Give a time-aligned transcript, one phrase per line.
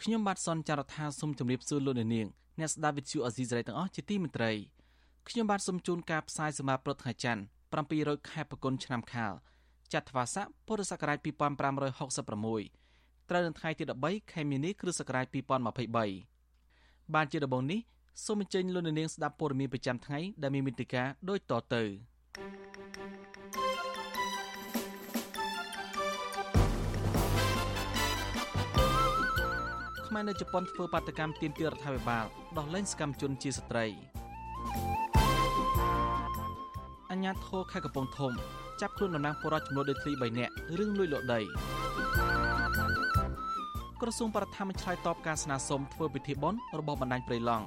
[0.00, 2.26] ខ្ញុំបាទសនចាររថាសូមជម្រាបសួរលោកអ្នកនាង
[2.58, 4.50] អ្នកស្ដាប់វិទ្យុអេស៊ីសរ៉ៃទាំងអស់ជាទីមេត្រី
[5.28, 7.42] ខ្ញុំបាទសូមជូនការផ្សាយសម្រាប់ព្រឹកថ្ងៃច័ន្ទ
[7.86, 9.32] 700ខែបកុនឆ្នាំខាល
[9.92, 11.28] ចត្វាស័កពុរសករាជ2566
[13.28, 15.26] ត្រូវនៅថ្ងៃទី13ខែមីនាគ្រិស្តសករាជ
[16.20, 17.80] 2023បានជាដំបូងនេះ
[18.24, 21.82] សូមអញ្ជើញលោកអ្នកនាងស្ដាប់ព័ត៌មានប្រចាំថ្ងៃដែលមានមេតិការដូចតទៅ
[30.12, 32.24] ខ្មែរនៅជប៉ុនធ្វើបាតកម្មទាមទាររដ្ឋាភិបាល
[32.58, 33.86] ដោះលែងសកម្មជនជាស្ត្រី
[37.10, 38.32] អញ្ញាធរខេត្តកំពង់ធំ
[38.80, 41.40] ចាប់ខ្លួនតំណាងពលរដ្ឋចំនួនដូចធ្លី3នាក់រឿងលួចលក់ដី
[44.00, 47.66] ក្រសួងបរិស្ថានឆ្លើយតបការស្នើសុំធ្វើពិធីបុណ្យរបស់បណ្ដាញព្រៃឡង់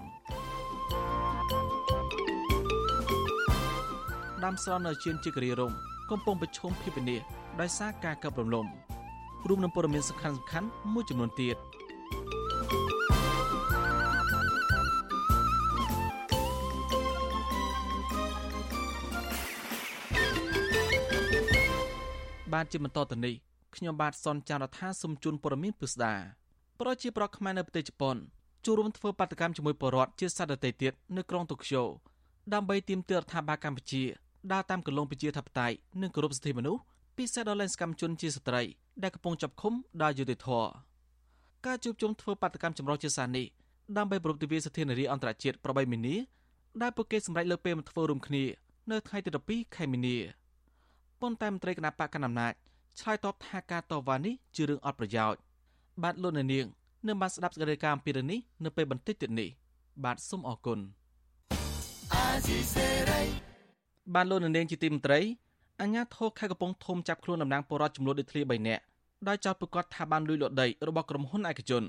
[4.44, 5.72] ដាំស្រន់នៅជឿនជាគិរីរំ
[6.12, 7.22] កំពុងប្រឈមភាពវិនាស
[7.62, 8.66] ដោយសារការកើបរំលំ
[9.48, 11.58] រួមនឹងព័ត៌មានសំខាន់ៗមួយចំនួនទៀត។
[22.56, 23.36] បាទជាបន្តទៅនេះ
[23.76, 26.14] ខ្ញុំបាទសនចាររថាសូមជូនព័ត៌មានពិស្ដា
[26.80, 28.16] ប្រជាប្រដ្ឋខ្មែរនៅប្រទេសជប៉ុន
[28.66, 31.84] ចូលរួមធ្វើបាតកម្មជាមួយបរដ្ឋជាសត្វដទៃទៀតនៅក្រុងតូក្យូ
[32.54, 34.04] ដើម្បីទាមទាររដ្ឋាភិបាលកម្ពុជា
[34.52, 36.82] ដើរតាមគន្លងប្រជាធិបតេយ្យនិងគោរពសិទ្ធិមនុស្ស
[37.18, 38.62] ពិសេសដល់លែងសកម្មជនជាស្ត្រី
[39.04, 40.70] ដែលកំពុងចាប់ឃុំដោយយុត្តិធម៌
[41.66, 43.46] ការជួបជុំធ្វើបាតកម្មចម្រុះជាសានេះ
[43.98, 46.16] ដើម្បីប្រពៃទិវាសិទ្ធិនារីអន្តរជាតិប្របីមីនី
[46.82, 48.44] ដែលពួកគេសម្រេចលើកពេលមកធ្វើរួមគ្នា
[48.92, 50.18] នៅថ្ងៃទី12ខែមីនា
[51.26, 52.54] ប៉ុន្តែមន្ត្រីគណៈបកកណ្ដាលអំណាច
[53.00, 55.40] ឆ្លើយតបថាការតវ៉ានេះជារឿងអត់ប្រយោជន៍
[56.04, 56.48] បាទលោកនាង
[57.08, 59.50] នឹងបានស្ដាប់សេចក្តីការអំពីរឿងនេះនៅពេលបន្តិចទៀតនេះ
[60.04, 60.80] បាទសូមអរគុណ
[64.14, 65.20] បាទលោកនាងជាទីមន្ត្រី
[65.82, 68.84] អញ្ញាធរខេត្តកំពង់ធំចាប់ខ្លួនតំណាងពលរដ្ឋចំនួនដូចធ្លី3នាក់
[69.28, 71.84] ដោយចោទប្រកាសថាបានលួចលក់ដីរបស់ក្រុមហ៊ុនឯកជន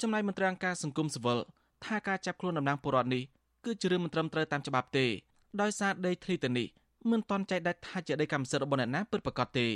[0.00, 1.38] ចំណែកមន្ត្រីអង្គការសង្គមស៊ីវិល
[1.84, 3.22] ថាការចាប់ខ្លួនតំណាងពលរដ្ឋនេះ
[3.64, 5.06] គឺជារឿងមិនត្រឹមត្រូវតាមច្បាប់ទេ
[5.60, 6.68] ដោយសារដីធ្លីទៅនេះ
[7.10, 9.66] មិនតន់ចែកដាច់ថាជាដីកម្មសិទ្ធិរបស់អ្នកណាពិតប្រាកដទេ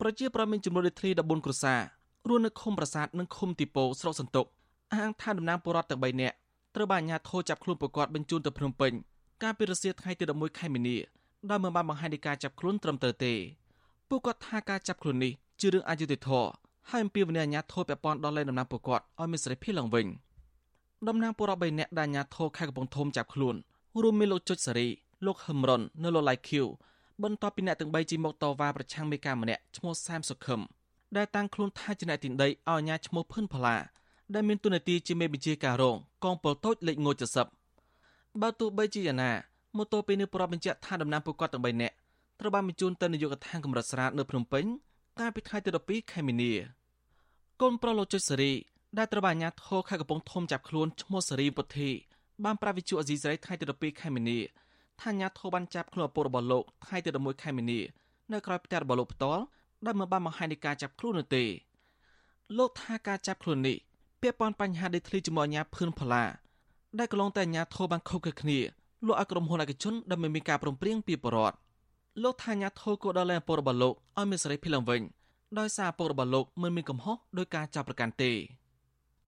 [0.00, 1.80] ប្រជាប្រដ្ឋមានចំនួនដូចធ្លី14គ្រួសារ
[2.28, 4.46] រស់នៅឃុំប្រាសាទនិងឃុំទីពោស្រុកសន្ទុក
[4.94, 6.36] អាងថាតំណាងពលរដ្ឋទាំង3នាក់
[6.74, 8.92] ត្រូវបានអាជ្ញាធរចាប់ខ្លួនប្រកាសបញ្ជូនទៅភ្នំពេញ
[9.42, 10.96] កាលពីរសៀលថ្ងៃទី11ខែមីនា
[11.50, 13.32] ដោយមិនបានបង្ហាញពីការចាប់ខ្លួនត្រឹមត្រូវទេ
[14.08, 16.48] ពួកគាត់ថាការចាប់ខ្លួននេះជារឿងអយុត្តិធម៌
[16.90, 20.06] ហើយអំពាវនាវអាជ្ញាធរពាក់ព័ន្ធដល់លែងតំណាងពលរដ្ឋឲ្យមានសេរីភាពឡើងវិញ
[21.08, 23.54] តំណាងពលរដ្ឋ3នាក់ដែលអាជ្ញាធរខេត្តកំពង់ធំចាប់ខ្លួន
[24.02, 24.88] រួមមានលោកចុចសារី
[25.26, 26.66] លោកហឹមរុននៅលោកឡៃឃីវ
[27.22, 30.60] បន្ទាប់ពីអ្នកទាំង3ជិះមកតវ៉ាប្រឆាំងមេការម្នាក់ឈ្មោះសែមសុខឹម
[31.16, 33.76] ដែលតាំងខ្លួនថាជាអ្នកទីដីឲ្យអាញាឈ្មោះភឿនផល្លា
[34.34, 37.12] ដែលមានទូនាទីជាមេបញ្ជាការរងកងពលតូចលេខងូ
[37.76, 39.32] 70បើទោះបីជាយ៉ាងណា
[39.76, 41.94] ម៉ូតូពេលនេះប្រាប់បញ្ជាក់ថាដំណាំពួកគាត់ទាំង3នាក់
[42.40, 44.64] ត្រូវបានបញ្ជូនទៅនាយកដ្ឋានកម្រិតស្រាតនៅភ្នំពេញ
[45.20, 46.52] កាលពីថ្ងៃទី12ខែមីនា
[47.60, 48.52] កូនប្រុសលោកចុចសេរី
[48.98, 51.90] ដែលត្រូវបានអាជ្ញាធរខេត្តកំពង់ធំចាប់ខ្លួនឈ្មោះសេរីពុទ្ធី
[52.44, 54.38] បានប្រាវិជូអេស៊ីសរ៉ៃថ្ងៃទី12ខែមីនា
[55.02, 57.80] ថាអាញាធរបានចាប់ខ្លួនឪពុករបស់លោកថ្ងៃទី11ខែមីនា
[58.32, 59.42] នៅក្រៅផ្ទះរបស់លោកផ្ទាល់
[59.86, 61.44] ដែលមិនបានបង្ហាញនៃការចាប់ខ្លួននោះទេ
[62.58, 63.76] លោកថាការចាប់ខ្លួននេះ
[64.20, 66.24] ពាក់ព័ន្ធបញ្ហាដីធ្លីជាមួយអាញាភឿនផល្លា
[66.98, 68.58] ដែលកន្លងតែអាញាធរបានខុសគ្នាគ្នា
[69.06, 71.56] លោកឲ្យក្រុមហ៊ុនឯកជនដែលមិនមានការព្រមព្រៀងពីបរដ្ឋ
[72.22, 75.02] លោកថាអាញាធរក៏ដល់លែងឪពុករបស់លោកឲ្យមានសេរីភាពឡើងវិញ
[75.58, 78.30] ដោយសារឪពុករបស់លោកមិនមានកំហុសដោយការចាប់ប្រកាន់ទេ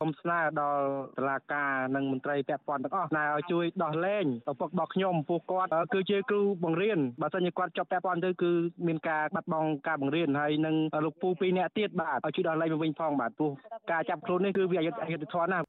[0.04, 0.86] សូមស្នើដល់
[1.18, 8.50] តុលាការនិងមន្ត្រីពាក់ព័ន្ធទាំងអស់ណែឲ្យជួយដោះលែងឪពុករបស់ខ្ញុំពួកគាត់គឺជាគ្រូបង្រៀនបើសិនជាគាត់ជាប់ពាក់ព័ន្ធទៅគឺ
[8.86, 13.50] មានការបាត់បង់ការបង្រៀនហើយនិងលោកពូពីរនាក់ទៀតបាទឲ្យជួយដោះលែងមកវិញផងបាទព្រោះ
[13.92, 15.64] ការចាប់ខ្លួននេះគឺវាអយុត្តិធម៌ណាស់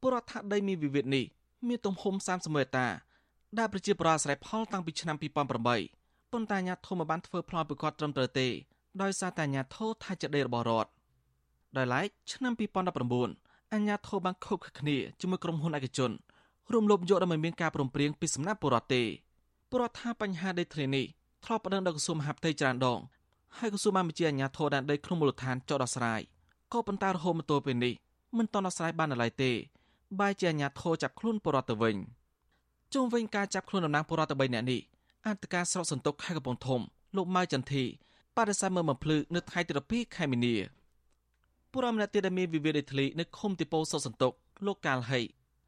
[0.00, 1.24] ពលរដ្ឋថាដីមានវិវាទនេះ
[1.68, 2.86] មានទំហំ30ម៉ែតា
[3.58, 8.48] ដែលប្រជាប្រដ្ឋអាស្រ័យផលតាំងពីឆ្នាំ2008ប៉ុន្តែអាជ្ញាធរមិនបានធ្វើផ្លោយប្រកាសត្រឹមត្រូវទេ
[9.02, 10.90] ដោយសារតែអាជ្ញាធរថាជាដីរបស់រដ្ឋ
[11.76, 16.10] ដោយឡែកឆ្នាំ2019 អញ្ញាធិបានខុសគ្នាជាមួយក្រុមហ៊ុនឯកជន
[16.72, 19.02] រួមលបយកដែលមិនមានការព្រមព្រៀងពីសំណាក់បរដ្ឋទេ
[19.72, 21.06] បរដ្ឋថាបញ្ហាដីធ្លីនេះ
[21.44, 23.00] ធ្លាប់ប្តឹងដល់ក្រសួងមហាផ្ទៃច្រើនដង
[23.58, 26.20] ហើយក្រសួងបានបញ្ជាអាជ្ញាធរដែនដីក្នុងមូលដ្ឋានចោទដោះស្រាយ
[26.72, 27.94] ក៏ប៉ុន្តែរហូតមកទល់ពេលនេះ
[28.38, 29.50] មិនទាន់ដោះស្រាយបានឡើយទេ
[30.20, 31.96] បែរជាអាជ្ញាធរចាប់ខ្លួនបរដ្ឋទៅវិញ
[32.94, 34.80] ជុំវិញការចាប់ខ្លួនតំណាងបរដ្ឋទៅ3នាក់នេះ
[35.26, 36.80] អន្តការស្រុកសន្ទុកខេត្តកំពង់ធំ
[37.16, 37.84] លោកម៉ៅចន្ទធី
[38.36, 40.54] បដិសេធមើលបំភ្លឺនៅថ្ងៃទី12ខែមីនា
[41.72, 44.32] ពលរដ្ឋម្នាក់ទៀតដែលមានវិវាទដីធ្លីនៅឃុំទីពោសុកសន្ទុក
[44.66, 45.20] លោកកាលហៃ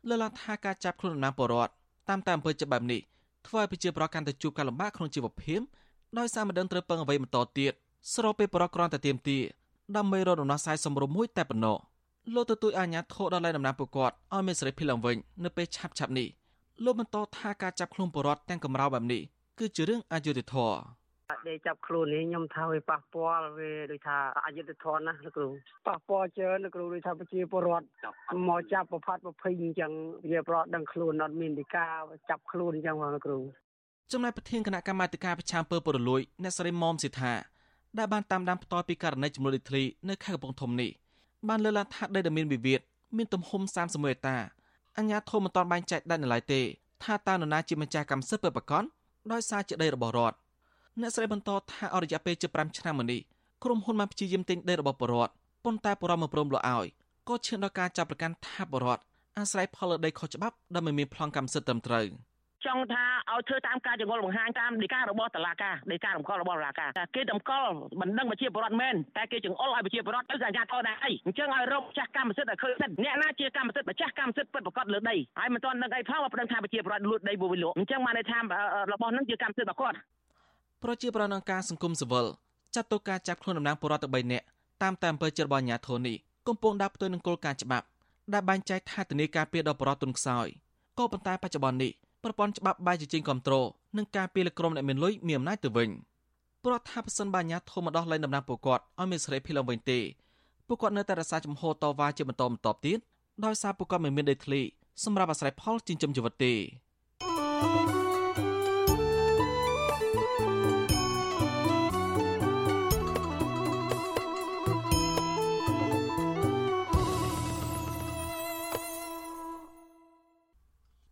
[0.08, 1.73] លើកឡើងថាការចាប់ខ្លួនដំណាងពលរដ្ឋ
[2.08, 3.00] តាមតាមអំពើច្បាប់នេះ
[3.47, 5.61] ធ្វើឲ្យប្រជាពលរដ្ឋកាន់តែជួបការលំបាកក្នុងជីវភាព
[6.19, 7.73] ដោយសារមិនដឹងត្រូវពឹងអ្វីបន្តទៀត
[8.14, 9.38] ស្របពេលពលរដ្ឋគ្រាន់តែទៀមទា
[9.97, 11.76] ដើម្បីរកដំណោះស្រាយសមរម្យមួយតែប៉ុណ្ណោះ
[12.35, 16.29] លោកទទូចអាញាធរដល់លែងដំណាងពលរដ្ឋឲ្យមានសេរីភាពឡើងវិញនៅពេលឆាប់ឆាប់នេះ
[16.85, 19.23] លោកបន្តថាការចាប់ខ្លួនពលរដ្ឋទាំងកម្រោបែបនេះ
[19.58, 20.79] គឺជារឿងអយុត្តិធម៌
[21.49, 24.17] ដែលចាប់ខ្លួននេះខ្ញុំថាវាប៉ះពាល់វាដូចថា
[24.47, 25.49] អយុត្តិធម៌ណាលោកគ្រូ
[25.87, 27.87] ប៉ះពាល់ច្រើនលោកគ្រូដូចថាប្រជាពលរដ្ឋ
[28.49, 29.93] មកចាប់ប្រផាត់ប្រភេទអញ្ចឹង
[30.31, 31.93] វាប្រត់ដឹងខ្លួនអត់មានទីការ
[32.31, 33.38] ចាប់ខ្លួនអញ្ចឹងបងលោកគ្រូ
[34.12, 37.35] ចំណែកប្រធានគណៈកម្មាធិការប្រឆាំងពើពុរលួយអ្នកស្រីមុំសិដ្ឋា
[37.99, 40.91] ដែលបានតាមដានផ្ទាល់ពីករណីចំនួនដីធ្លីនៅខេត្តកំពង់ធំនេះ
[41.49, 42.81] បានលើកឡើងថាដីដែលមានវិវាទ
[43.17, 44.37] មានទំហំ31ហិកតា
[44.99, 46.61] អញ្ញាធមមិនតាន់បែងចែកដាច់នៅឡើយទេ
[47.05, 48.85] ថាតើនរណាជាម្ចាស់កម្មសិទ្ធិពិតប្រាកដ
[49.32, 50.37] ដោយសារជាដីរបស់រដ្ឋ
[50.99, 53.21] អ្នកស្រីបន្តថាអរិយាពេលជា5ឆ្នាំមកនេះ
[53.65, 55.33] ក្រុមហ៊ុនបានព្យាយាមទិញដីរបស់បរដ្ឋ
[55.65, 56.87] ប៉ុន្តែបរដ្ឋមិនព្រមលក់ឲ្យ
[57.29, 59.03] ក៏ឈានដល់ការចាប់ប្រកាន់ថាបរដ្ឋ
[59.39, 62.07] អាស្រ័យផលលើដីខុសច្បាប់ដែលមិនមានប្លង់កម្មសិទ្ធិត្រឹមត្រូវ។
[62.67, 67.71] ចង់ថាឲ្យធ្វើតាមការចង្អុលបង្ហាញតាមដីការបស់តុលាការដីការំកល់របស់តុលាការគេតម្កល់
[68.01, 78.39] មិនដឹងប្រជាពលរដ្ឋមែនតែគេចង្អុលឲ្យប្រជាពលរដ្ឋទៅអាជ្ញាធរដែរអីអញ្ចឹងឲ្យរកម្ចាស់កម្មសិទ្ធិឲ្យឃើញសិទ្ធិអ្នកណាជាកម្មសិទ្ធិម្ចាស់កម្មសិទ្ធិពិតប្រាកដលើដីហើយមិនទាន់ដឹងអីផងបើប្តឹងថាប្រជាពលរដ្ឋលួចដីពួកវាលក់អញ្ចឹងបានន័យថា
[78.93, 79.97] របស់នឹងជាកម្មសិទ្ធិរបស់គាត់
[80.82, 82.27] ប្រជាប្រដ្ឋនឹងការសង្គមស៊ីវិល
[82.75, 84.44] ចាត់ទុកការចាប់ខ្លួនតំណាងពលរដ្ឋទៅ3នាក់
[84.82, 86.17] តាមតាមអំពើចិត្តរបស់អាជ្ញាធរនេះ
[86.49, 87.87] កំពុងដាក់ផ្ទុយនឹងគោលការណ៍ច្បាប់
[88.32, 90.47] ដែលបែងចែកថាធនាគារពារដល់ប្រជាពលរដ្ឋទុនខ្សោយ
[90.99, 91.93] ក៏ប៉ុន្តែបច្ចុប្បន្ននេះ
[92.25, 93.67] ប្រព័ន្ធច្បាប់បែរជាចេញគ្រប់គ្រង
[93.97, 95.91] និងការពីលក្រុមអ្នកមានលុយមានអំណាចទៅវិញ
[96.65, 99.99] ព្រោះថាប្រសិនបើអាញាធមម្ដោះលែងដំណាំពួកគាត់ឲ្យមានសេរីភាពឡើងវិញទេ
[100.67, 102.99] ពួកគាត់នៅតែរក្សាចំហតវ៉ាជាបន្តបន្ទាប់ទៀត
[103.44, 104.61] ដោយសារពួកគាត់មិនមានដីធ្លី
[105.05, 106.55] សម្រាប់អាស្រ័យផលចិញ្ចឹមជីវិតទេ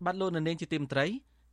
[0.05, 1.07] បាត់លោកនៅនាងជាទីមត្រី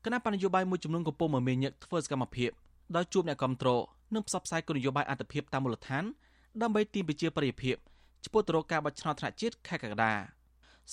[0.06, 2.52] គណៈបញ្ញយោបាយមួយចំនួនកំពុងមមាញឹកធ្វើសកម្មភាព
[2.96, 3.82] ដោយជួបអ្នកគ្រប់គ្រង
[4.16, 6.04] និងផ្សព្វផ្សាយគោលនយោបាយអន្តរភាពតាមមូលដ្ឋាន
[6.62, 7.76] ដើម្បីទាមប្រជាប្រិយភាព
[8.24, 10.14] ចំពោះទៅរកការបោះឆ្នោតថ្នាក់ជាតិខែកក្កដា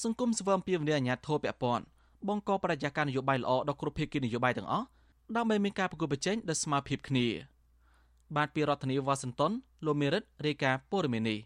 [0.02, 1.84] សង្គមសវមពីវិញ្ញាអាញាធរពពន់
[2.28, 4.86] បង្កបរិយាកាសនយោបាយល្អដល់គ្រប់ភាគីនយោបាយទាំងអស់
[5.36, 7.26] ដើម្បីមានការប្រកួតប្រជែងដោយស្មើភាពគ្នា
[8.36, 9.52] បាទពីរដ្ឋធានីវ៉ាស៊ីនតោន
[9.84, 11.38] លោកមេរិតរាយការណ៍ព័ត៌មាននេះ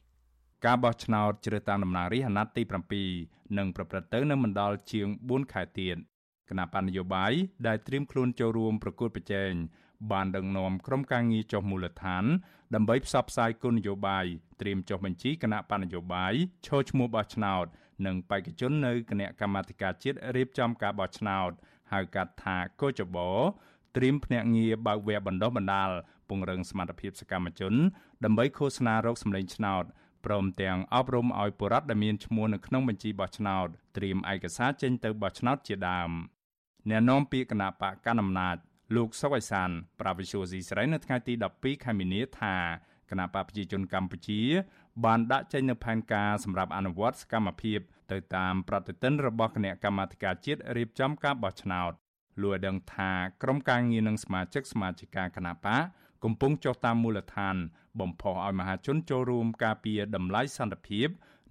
[0.67, 5.97] ការបោះឆ្នោតជ្រើសតាំងតំណាងរាស្ត្រអាណត្តិទី7នឹងប្រព្រឹត្តទៅនៅមិនដល់ជាង4ខែទៀត
[6.51, 7.33] គណៈបញ្ញយោបាយ
[7.67, 9.53] ដែលត្រៀមខ្លួនចូលរួមប្រកួតប្រជែង
[10.13, 12.25] បានដឹកនាំក្រុមការងារចុះមូលដ្ឋាន
[12.75, 14.25] ដើម្បីផ្សព្វផ្សាយគោលនយោបាយ
[14.61, 16.35] ត្រៀមចុះបញ្ជីគណៈបញ្ញយោបាយ
[16.67, 17.67] ឈរឈ្មោះបោះឆ្នោត
[18.07, 21.51] និងបេក្ខជននៅគណៈកម្មាធិការជាតិរៀបចំការបោះឆ្នោត
[21.93, 23.31] ហៅកាត់ថាកោចបោ
[23.97, 25.91] ត្រៀមភ្នាក់ងារបើកវគ្គបណ្ដុះបណ្ដាល
[26.29, 27.75] ពង្រឹងសមត្ថភាពសកម្មជន
[28.25, 29.85] ដើម្បីឃោសនារោគសម្លេងឆ្នោត
[30.27, 36.11] ព្រមទាំងអប់រំឲ្យបុរដ្ឋដែលមានឈ្មោះនៅក្នុងបញ្ជីបោះឆ្នោតត្រៀមឯកសារចេញទៅបោះឆ្នោតជាដើម
[36.91, 38.57] អ្នកនាំពាក្យគណៈបកកណ្ដាលអំណាច
[38.97, 39.71] លោកសុកអៃសាន
[40.01, 42.55] ប្រាវិសុយស៊ីស្រីនៅថ្ងៃទី12ខែមីនាថា
[43.11, 44.43] គណៈបកប្រជាជនកម្ពុជា
[45.05, 47.79] បានដាក់ចេញនូវផែនការសម្រាប់អនុវត្តសកម្មភាព
[48.13, 51.93] ទៅតាមប្រតិទិនរបស់គណៈកម្មាធិការជាតិរៀបចំការបោះឆ្នោត
[52.43, 53.11] លោកឲ្យដឹងថា
[53.43, 55.83] ក្រុមការងារនិងសមាជិកសមាជិកាគណៈបក
[56.25, 57.57] កំពុងចុះតាមមូលដ្ឋាន
[58.01, 61.09] បំផុសឲ្យមហាជនចូលរួមការពារតម្លៃសន្តិភាព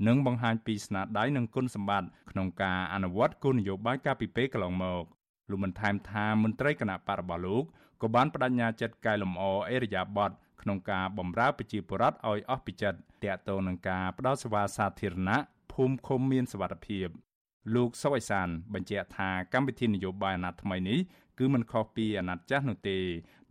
[0.08, 5.04] និងបង្ហាញពីស្នាដៃនិងគុណសម្បត្តិក្នុងការអនុវត្តគោលនយោបាយការពីពេលកន្លងមក
[5.50, 7.64] លោកបានថែមថាមន្ត្រីគណៈបករបស់លោក
[8.02, 10.32] ក៏បានបដិញ្ញាចិត្តកែលម្អអេរយាប័ត
[10.62, 15.38] ក្នុងការបម្រើប្រជាពលរដ្ឋឲ្យអស់ពីចិត្តតាក់ទងនឹងការផ្ដល់សេវាសាធារណៈ
[15.74, 17.08] ភូមិឃុំមានសុវត្ថិភាព
[17.76, 21.00] លោកសុវ័យសានបញ្ជាក់ថាកម្មវិធីនយោបាយអាណត្តិថ្មីនេះ
[21.40, 22.98] គឺមិនខុសពីអាណត្តិចាស់នោះទេ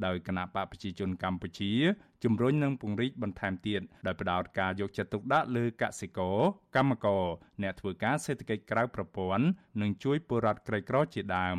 [0.07, 1.73] ដោយគណៈបកប្រជាជនកម្ពុជា
[2.25, 6.39] ជំរុញនិងពង្រីកបន្ថែមទៀតដោយផ្ដោតការយកចិត្តទុកដាក់លើកសិករ
[6.77, 7.25] កម្មករ
[7.63, 9.47] អ្នកធ្វើការសេដ្ឋកិច្ចក្រៅប្រព័ន្ធ
[9.81, 11.59] និងជួយពលរដ្ឋក្រីក្រជាដើម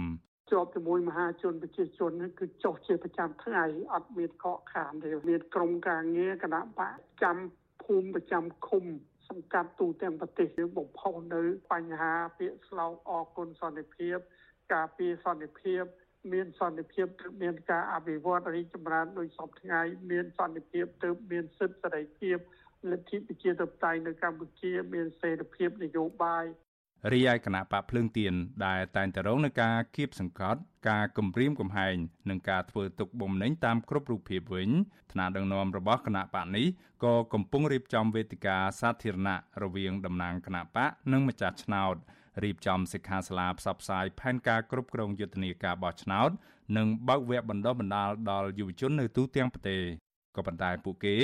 [0.51, 3.63] ជាប់ជាមួយមហាជនប្រជាជនគឺចុះជាប្រចាំថ្ងៃ
[3.93, 7.37] អត់មានកកខានទេមានក្រុមការងារគណៈបកចាំ
[7.83, 8.83] ភូមិប្រចាំឃុំ
[9.29, 11.41] សង្កាត់ទូទាំងប្រទេសយើងបំផុសនៅ
[11.71, 14.17] បញ្ហាពាក្យស្លោកអគុណសន្តិភាព
[14.73, 15.83] ការពារសន្តិភាព
[16.33, 22.37] មានសន្តិភាពទើបមានការអភិវឌ្ឍរីកចម្រើនដោយសពថ្ងៃមានសន្តិភាពទើបមានសិទ្ធិសេរីភាព
[22.91, 26.45] លទ្ធិប្រជាធិបតេយ្យនៅកម្ពុជាមានសេរីភាពនយោបាយ
[27.13, 28.33] រីឯគណៈបកភ្លើងទៀន
[28.65, 31.95] ដែលតែងតែរងនឹងការគៀបសង្កត់ការគំរាមកំហែង
[32.29, 34.69] និងការធ្វើទុកបុកម្នេញតាមគ្រប់រូបភាពវិញ
[35.11, 36.67] ថ្នាក់ដឹកនាំរបស់គណៈបកនេះ
[37.03, 41.95] ក៏កំពុងរៀបចំវេទិកាសាធារណៈរវាងតំណាងគណៈបកនិងម្ចាស់ឆ្នោត
[42.43, 46.29] រៀបចំសិក្ខាសាលាផ្សព្វផ្សាយផែនការគ្រប់គ្រងយុទ្ធនាការបោះឆ្នោត
[46.77, 49.81] និងបើកវគ្គបណ្ដុះបណ្ដាលដល់យុវជននៅទូទាំងប្រទេស
[50.35, 51.15] ក៏ប៉ុន្តែពួកគេ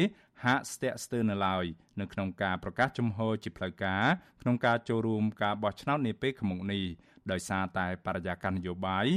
[0.44, 1.66] ហាក់ស្ទាក់ស្ទើរនៅឡើយ
[2.00, 4.04] នៅក្នុងការប្រកាសជំហរជាផ្លូវការ
[4.42, 6.84] ក្នុងការចូលរួមការបោះឆ្នោតនាពេលខាងមុខនេះ
[7.32, 9.08] ដោយសារតែបរិយាកាសនយោបាយ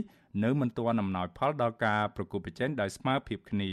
[0.44, 3.72] នៅមិនទាន់អំណោយផលដល់ការប្រគល់ប្រជែងដោយស្មើភាពគ្នា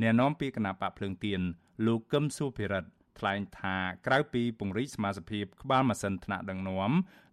[0.00, 1.40] អ្នកនាំពាក្យគណៈបកភ្លើងទៀន
[1.86, 6.92] លោកកឹមសុភិរិទ្ធ ថ្លែងថាក្រៅពីពង្រីកសមាជិកភាពក្បាលម៉ាស៊ីនថ្នាក់ដឹកនាំ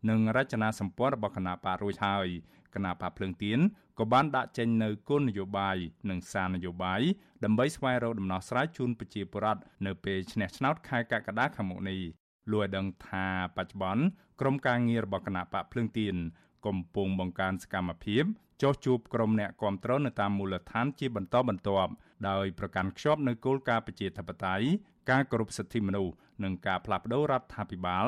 [0.10, 2.28] និងរចនាសម្ព័ន្ធរបស់គណៈបករួចហើយ
[2.76, 3.60] គណៈបកភ្លើងទៀន
[4.00, 5.78] ក៏បានដាក់ចេញនៅគោលនយោបាយ
[6.10, 7.02] និងសារនយោបាយ
[7.44, 12.00] ដើម្បីស្វែងរកដំណោះស្រាយជូនប្រជាពលរដ្ឋនៅពេលឈ្នះឆ្នោតខែកក្កដាខាងមុខនេះ
[12.52, 13.26] លោកឲ្យដឹងថា
[13.58, 14.04] បច្ចុប្បន្ន
[14.42, 16.16] ក្រុមការងាររបស់គណៈបកភ្លើងទៀន
[16.66, 18.24] កំពុងបង្កើនសកម្មភាព
[18.62, 21.92] ចុះជួបក្រុមអ្នកគាំទ្រនៅតាមមូលដ្ឋានជាបន្តបន្ទាប់
[22.30, 24.66] ដោយប្រកាន់ខ្ជាប់នូវគោលការណ៍ប្រជាធិបតេយ្យ
[25.10, 28.08] ការគោរពសិទ្ធិមនុស្សនិងការផ្លាស់ប្តូររដ្ឋាភិបាល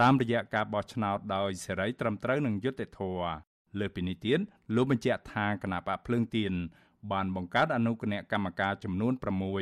[0.00, 3.32] តាមរយៈការបោះឆ្នោតដោយសេរីត្រឹមត្រូវនិងយុត្តិធម៌
[3.80, 4.38] លើពីនេះទៀត
[4.74, 6.52] លោកបញ្ជាក់ថាគណៈបកភ្លើងទៀន
[7.12, 9.12] បានបង្កើតអនុគណៈកម្មការចំនួន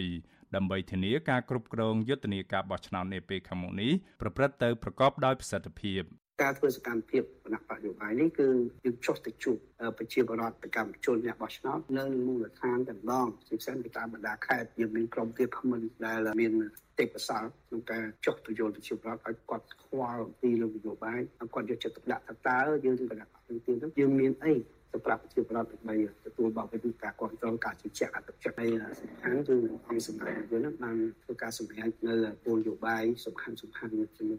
[0.02, 6.02] 6ដើម្បីធានាការគ្រប់គ្រងយុទ្ធនាការបោះឆ្នោតនាពេលខាងមុខនេះប្រព្រឹត្តទៅប្រកបដោយប្រសិទ្ធភាព
[6.42, 8.48] ការធ្វើសកម្មភាពគណៈបកយោបាយនេះគឺ
[8.84, 9.56] យើងចុះទៅជួប
[9.98, 16.52] ប្រជាពលរដ្ឋប្រកម្មជនអ្នកបោះឆ្នោតនៅមូលដ្ឋានទាំងដងជាពិសេសទៅតាមបណ្ដាខេត្តយើងមានក្រុមទៀតខមមិនដែលមាន
[16.98, 24.54] ទេពកោសលក្នុងការចុះទៅយល់ប្រជាពលរដ្ឋឲ្យគាត់ខ្វល់ពីលើនយោបាយហើយគាត់យកចិត្តទុកដាក់ថាតើយើងគណៈបកទីនោះយើងមានអី
[24.92, 25.94] សម្រាប់ប្រជាពលរដ្ឋដើម្បី
[26.26, 29.56] ទទួលបានពីការគ្រប់គ្រងការជឿជាក់អត្តចក្រហើយសំខាន់គឺ
[29.88, 34.38] អង្គសម្រាប់យើងបានធ្វើការសម្រេចនៅគោលនយោបាយសំខាន់សំខាន់ចំនួន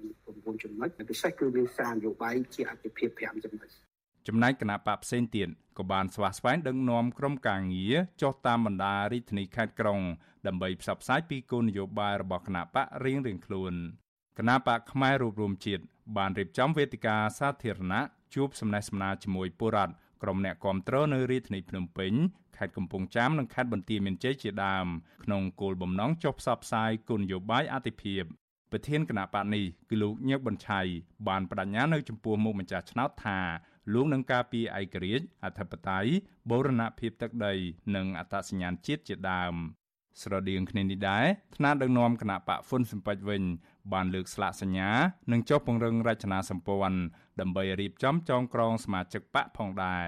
[0.55, 3.69] 9ចំណុចពិសេសគឺមានសារនយោបាយជាអតិភិប5ចំណុច
[4.27, 5.47] ចំណែកគណៈបកផ្សេងទៀត
[5.79, 9.99] ក៏បានស្វាស្វែងដឹកនាំក្រុមការងារចុះតាមបណ្ដារាជធានីខេត្តក្រុង
[10.47, 13.73] ដើម្បីផ្សព្វផ្សាយពីគោលនយោបាយរបស់គណៈបករៀងៗខ្លួន
[14.37, 15.83] គណៈបកផ្នែករួបរวมជាតិ
[16.17, 18.01] បានរៀបចំវេទិកាសាធារណៈ
[18.35, 19.93] ជួបសំណេះសំណាលជាមួយពលរដ្ឋ
[20.23, 22.13] ក្រុមអ្នកគាំទ្រនៅរាជធានីភ្នំពេញ
[22.57, 24.87] ខេត្តកំពង់ចាមនិងខេត្តបន្ទាយមានជ័យជាដើម
[25.23, 28.23] ក្នុងគោលបំណងចុះផ្សព្វផ្សាយគុណយោបាយអតិភិប
[28.71, 30.81] ប្រធានគណៈបកនេះគឺលោកញឹកបញ្ឆៃ
[31.27, 33.39] បានបដិញ្ញានៅចំពោះមុខម្ចាស់ឆ្នោតថា
[33.93, 36.11] លោកនឹងការពារឯករាជ្យអធិបតេយ្យ
[36.49, 37.53] បូរណភាពទឹកដី
[37.95, 39.55] និងអត្តសញ្ញាណជាតិជាដើម
[40.21, 43.43] ស្រដៀងគ្នានេះដែរថ្នាក់ដឹកនាំគណៈបកហ្វុនសំពេចវិញ
[43.93, 44.89] បានលើកស្លាកសញ្ញា
[45.31, 46.99] និងចុះពង្រឹងរចនាសម្ព័ន្ធ
[47.39, 50.07] ដើម្បីរៀបចំចងក្រងសមាជិកបកផងដែរ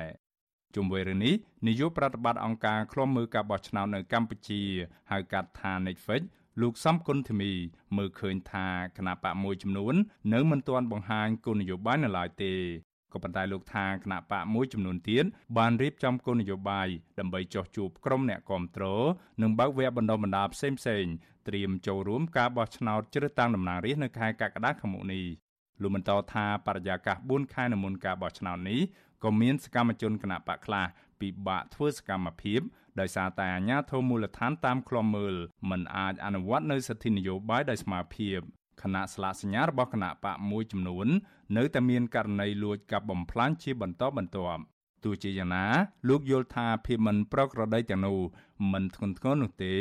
[0.76, 1.36] ជុំវិញរឿងនេះ
[1.68, 4.62] នាយកប្រតិបត្តិអង្គការឃ្លាំមើលការបោះឆ្នោតនៅកម្ពុជា
[5.12, 6.22] ហៅកាត់ថា Netflix
[6.62, 7.52] លោកសំគុណធីមី
[7.98, 9.96] មើលឃើញថាគណៈបកមួយចំនួន
[10.34, 12.54] នៅមិនទាន់បង្ហាញគោលនយោបាយនៅឡើយទេ
[13.16, 15.26] ក៏ប៉ុន្តែលោកថាគណៈបកមួយចំនួនទៀត
[15.58, 16.88] បានរៀបចំគោលនយោបាយ
[17.20, 18.86] ដើម្បីចោះជួបក្រុមអ្នកគាំទ្រ
[19.42, 20.78] និងបើកវគ្គបណ្ដុះបណ្ដាលផ្សេងៗ
[21.48, 25.26] ត្រៀមចូលរួមការបោះឆ្នោតជ្រើសតាំងតំណាងរាស្ត្រនៅខែកក្កដាខាងមុខនេះ
[25.82, 28.80] លោកបន្តថាបរិយាកាស4ខែនៅមុនការបោះឆ្នោតនេះ
[29.24, 30.86] ក៏មានសកម្មជនគណៈបកខ្លះ
[31.20, 32.62] ពិបាកធ្វើសកម្មភាព
[33.00, 35.36] ដោយសារតែអាជ្ញាធរមូលដ្ឋានតាមឃ្លាំមើល
[35.70, 38.40] មិនអាចអនុវត្តនៅសិទ្ធិនយោបាយដោយស្មើភាព
[38.82, 41.08] គណៈស្លាកសញ្ញារបស់គណៈបកមួយចំនួន
[41.58, 44.62] នៅតែមានករណីលួចកាប់បំផ្លាញជាបន្តបន្ទាប់
[45.04, 45.66] ទោះជាយ៉ាងណា
[46.10, 48.20] លោកយល់ថាភាពមិនប្រក្រតីទាំងនោះ
[48.74, 49.74] មិនធ្ងន់ធ្ងរនោះទេ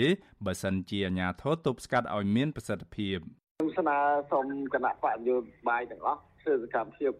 [0.45, 3.19] បើសិនជាអាជ្ញាធរទប់ស្កាត់ឲ្យមានប្រសិទ្ធភាព
[3.59, 3.97] ខ្ញុំស្នើ
[4.31, 5.37] សូមគណៈបកនយោ
[5.69, 7.11] បាយទាំងអស់ធ្វើសកម្មភាព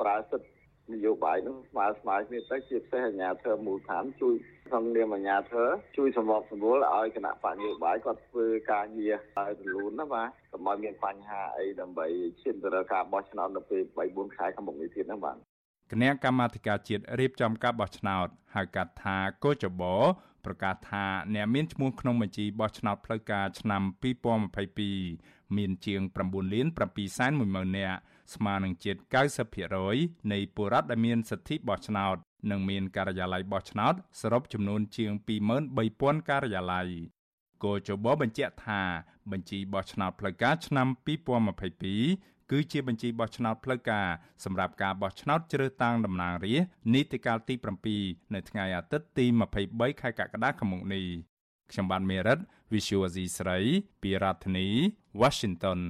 [0.00, 0.55] ប្រើសិទ្ធិ
[0.92, 4.34] នយោបាយនោះស្មើស្មើគ្នាទៅជាពិសេសអាជ្ញាធរមូលដ្ឋានជួយ
[4.68, 5.66] ក្នុងនាមអាជ្ញាធរ
[5.96, 12.06] ជួយសម្របសម្រួលឲ្យគណៈបកនយោបាយគាត់ធ្វើការងារឲ្យរលូនណាបាទកុំឲ្យមានបញ្ហាអីដើម្បី
[12.42, 15.36] ឈានទៅរកការបោះឆ្នោតនៅពេល3 4ខែខាងមុខនេះទៀតណាបាទ
[15.92, 19.82] គណៈកម្មាធិការជាតិរៀបចំការបោះឆ្នោតហៅកាត់ថាកោចប
[20.44, 23.82] ប្រកាសថាអ្នកមានឈ្មោះក្នុងបញ្ជីបោះឆ្នោតផ្លូវការឆ្នាំ
[24.68, 27.98] 2022មានជាង9លាន7សែន1ម៉ឺននាក់
[28.34, 28.96] ស្មើនឹងជិត
[29.64, 32.16] 90%នៃពលរដ្ឋដែលមានសិទ្ធិបោះឆ្នោត
[32.50, 35.12] និងមានការិយាល័យបោះឆ្នោតសរុបចំនួនជាង
[35.70, 36.86] 23,000ការិយាល័យ
[37.64, 38.82] គោចបបញ្ជាក់ថា
[39.30, 40.88] បញ្ជីបោះឆ្នោតផ្លូវការឆ្នាំ
[41.64, 44.06] 2022គឺជាបញ្ជីបោះឆ្នោតផ្លូវការ
[44.44, 47.54] សម្រាប់ការបោះឆ្នោតជ្រើសតាំងតំណាងរាស្ត្រនីតិកាលទី
[47.94, 49.26] 7នៅថ្ងៃអាទិត្យទី
[49.62, 51.04] 23ខែកក្កដាឆ្នាំនេះ
[51.70, 52.38] ខ្ញុំបានមេរិត
[52.72, 53.58] Visual Asia ស្រី
[54.02, 54.68] ពីរដ្ឋធានី
[55.20, 55.80] Washington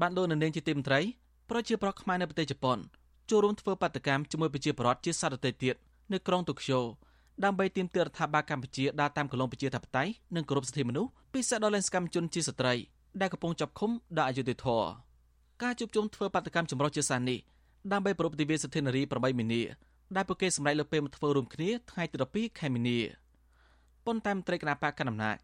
[0.00, 1.00] បានលោកនៅនាងជាទីមត្រី
[1.50, 2.78] ប្រជាប្រដ្ឋខ្មែរនៅប្រទេសជប៉ុន
[3.30, 5.74] ចូលរួមធ្វើបាតកម្មជាមួយប្រជាប្រដ្ឋជាសត្វដទៃទៀត
[6.12, 6.80] នៅក្រុងតូក្យូ
[7.44, 12.74] ដើម្បីទាមទាររដ្ឋាភិបាលកម្ពុជាដើរតាមគន្លងប្រជាធិបតេយ្យនិងគោរពសិទ្ធិមនុស្សពិសេសដល់លែងសកម្មជនជាស្ត្រី
[13.20, 14.86] ដែលកំពុងចាប់ឃុំដោយអយុត្តិធម៌
[15.62, 17.38] ការជួបជុំធ្វើបាតកម្មចម្រុះជាសានេះ
[17.92, 19.62] ដើម្បីប្រពៃទិវាសិទ្ធិនារី8មីនា
[20.16, 22.98] ដែលពួកគេសម្រេចលើពេលមកធ្វើរួមគ្នាថ្ងៃទី12ខែមីនា
[24.06, 25.36] ប៉ុន្តែមន្ត្រីគណៈបកកណ្ដាលអំណាច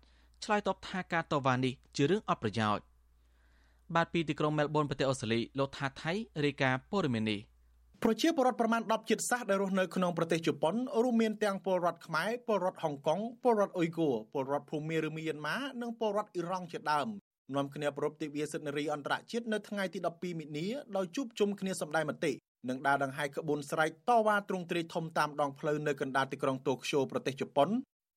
[0.45, 2.85] ឆ្លើយតបថាការតវ៉ានេះជារឿងអត់ប្រយោជន៍
[3.97, 6.12] បាទពីទីក្រុងមែលប៊នប្រទេសអូស្ត្រាលីលោកថាថៃ
[6.44, 7.40] រាយការណ៍ព័ត៌មាននេះ
[8.02, 17.09] ប្រជាពលរដ្ឋប្រមាណ10ជាតិសាសន៍ដែលរស់នៅក្នុងប្រទេសជប៉ុនរួមមានទាំងពលរដ្ឋខ្មែរពលរដ្ឋហុងកុងពលរដ្ឋអ៊ុយគូពលរដ្ឋភូមាឬមីយ៉ាន់ម៉ានិងពលរដ្ឋអ៊ីរ៉ង់ជាដើម
[17.56, 20.66] នាំគ្នាប្រពៃទិវាសិទ្ធិនារីអន្តរជាតិនៅថ្ងៃទី12មិនិនា
[20.97, 22.32] ដោយជួបជុំគ្នាសម្ដែងមតិ
[22.68, 27.68] និងដើរដង្ហែក្បួនស្រែកតវ៉ាទ្រង់ទ្រាយធំតាមដងផ្លូវនៅកណ្ដាលទីក្រុងតូក្យូប្រទេសជប៉ុន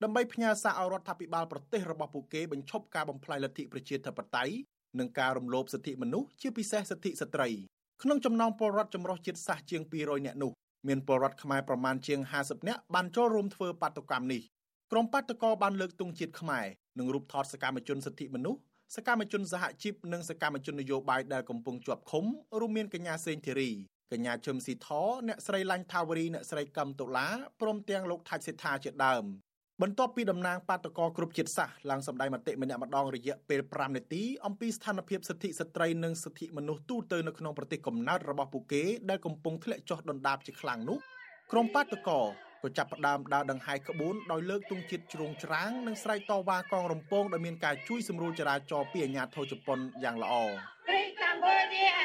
[0.03, 4.53] ដើម្បីផ្ញើសារឲ្យរដ្ឋាភិបាលប្រទេសរបស់ពួកគេបញ្ឈប់ការបំផ្លាញលទ្ធិប្រជាធិបតេយ្យ
[4.99, 7.49] និងការរំលោភសិទ្ធិមនុស្សជាពិសេសសិទ្ធិស្ត្រី
[8.01, 10.51] ក្នុងចំណោមពលរដ្ឋចម្រុះជាតិសាសន៍ជាង200នាក់នោះ
[10.87, 14.41] មានពលរដ្ឋខ្មែរប្រមាណជាង50នាក់បានចូលរួមធ្វើបាតុកម្មនេះ
[14.91, 16.65] ក្រុមបាតកោបានលើកទង់ជាតិខ្មែរ
[16.99, 18.59] និងរូបថតសកម្មជនសិទ្ធិមនុស្ស
[18.95, 22.25] សកម្មជនសហជីពនិងសកម្មជននយោបាយដែលកំពុងជាប់ឃុំ
[22.59, 23.71] រួមមានកញ្ញាសេងធីរី
[24.11, 24.89] កញ្ញាឈឹមស៊ីធ
[25.27, 27.27] អ្នកស្រីឡាញ់ថាវរីអ្នកស្រីកឹមតុលា
[27.61, 29.25] ព្រមទាំងលោកថាច់សេដ្ឋាជាដើម
[29.81, 40.97] បន្ទាប់ពីតំណាងបាតកោគ្រប់ជាតិសាសន៍ឡើងសម្ដែងមតិម្នាក់ម្ដងរយៈពេល5នាទីអំពីស្ថានភាពសិទ្ធិស្ត្រីនិងសិទ្ធិមនុស្សទូទៅនៅក្នុងប្រទេសកំណើតរបស់ពួកគេដែលកំពុងធ្លាក់ចុះដុនដាបជាខ្លាំងនោះ
[41.51, 42.21] ក្រុមបាតកោ
[42.63, 50.33] ក៏ចាប់ផ្ដើមដើរដង្ហែក្បួនដោយលើកទង់ជាតិជ្រុងច្រាងនិងស្រែកតវ៉ាកងរំពងដោយមានការជួយសម្រួលចរាចរណ៍ពីអាជ្ញាធរជប៉ុនយ៉ាងល្អ
[50.87, 51.95] Free Cambodia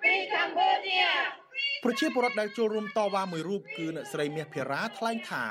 [0.00, 1.10] Free Cambodia
[1.84, 5.44] ប្រជាពលរដ្ឋដែលចូលរួមតវ៉ាមួយរូបគឺអ្នកស្រីមាសភិរាថ្លែងថា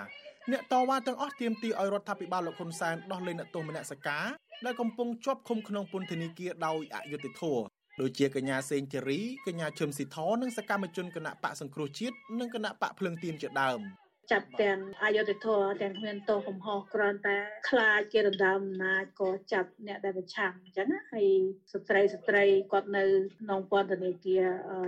[0.52, 4.26] អ្នកតវ៉ាទាំងអស់ទាមទារឲ្យរដ្ឋាភិបាលលោកហ៊ុនសែនដោះលែងអ្នកទោសមនសិការ
[4.66, 7.64] ដែលកំពុងជាប់ឃុំក្នុងពន្ធនាគារដោយអយុត្តិធម៌
[8.02, 13.80] ដូចជាកញ្ញាសេងធីរីកញ្ញាឈឹមស៊ីធនិងសកម្មជនគណៈបកសង្គ្រោះជាតិនិងគណៈបកភ្លើងទៀនជាដើម។
[14.32, 17.38] ចាប់ទាំងអយុធធរទាំងគ្មានទោសកំហុសគ្រាន់តែ
[17.70, 21.28] ខ្លាចគេដណ្ដើមអំណាចក៏ចាប់អ្នកដែលប្រឆាំងអញ្ចឹងណាហើយ
[21.74, 23.04] ស្ត្រីស្ត្រីគាត់នៅ
[23.40, 24.46] ក្នុងពន្ធនាគារ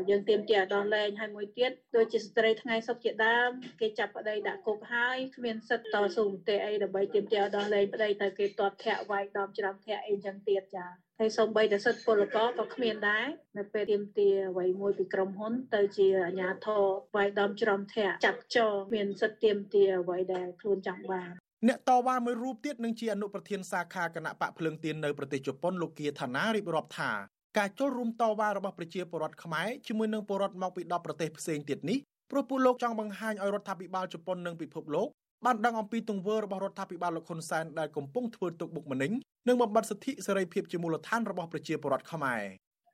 [0.10, 3.50] យើងទៀមទាដោះលែងហើយមួយទៀតដូចជាស្ត្រីថ្ងៃសុខជាដើម
[3.82, 13.26] គេចាប់ប្តីដាក់គុកហើយគ្មានសិទ្ធិតស៊ូមតិអីដើម្បីទៀមទាដោះលែងប្តីតែគេទាត់ធាក់វាយដំច្រាំធាក់អីអញ្ចឹងទៀតចា ហើយសូម្បីតែសិទ្ធិពលករក៏គ្មានដែរ
[13.58, 16.84] នៅពេលទៀមទាអ្វីមួយពីក្រុមហ៊ុនទៅជាអាជ្ញាធរ
[17.16, 21.30] វាយដំច្រំធាក់ចាប់ចោមានសិទ្ធិទៀមទាអ្វីដែលខ្លួនចង់បាន
[21.68, 27.12] អ្នកតវ៉ាមួយរូបទៀតនឹងជាអនុប្រធានសាខាគណៈបកភ្លើងទៀននៅប្រទេសជប៉ុនលោកគាថាណារៀបរាប់ថា
[27.58, 31.98] ការចូលរួមតវ៉ារបស់ប្រជាពលរដ្ឋខ្មែរជាមួយនឹងពលរដ្ឋមកពី10ប្រទេសផ្សេងទៀតនេះ
[32.32, 35.10] ព្រោះពួកលោកចង់បង្ហាញឲ្យរដ្ឋាភិបាលជប៉ុននិងពិភពលោក
[35.46, 39.12] បានដឹងអំពីទង្វើរបស់រដ្ឋាភិបាលលោកហ៊ុនសែនដែលកំពុងធ្វើទុកបុកម្នេញ
[39.48, 42.44] និងបំបត្តិសិទ្ធិសេរីភាពជាមូលដ្ឋានរបស់ប្រជាពលរដ្ឋខ្មែរ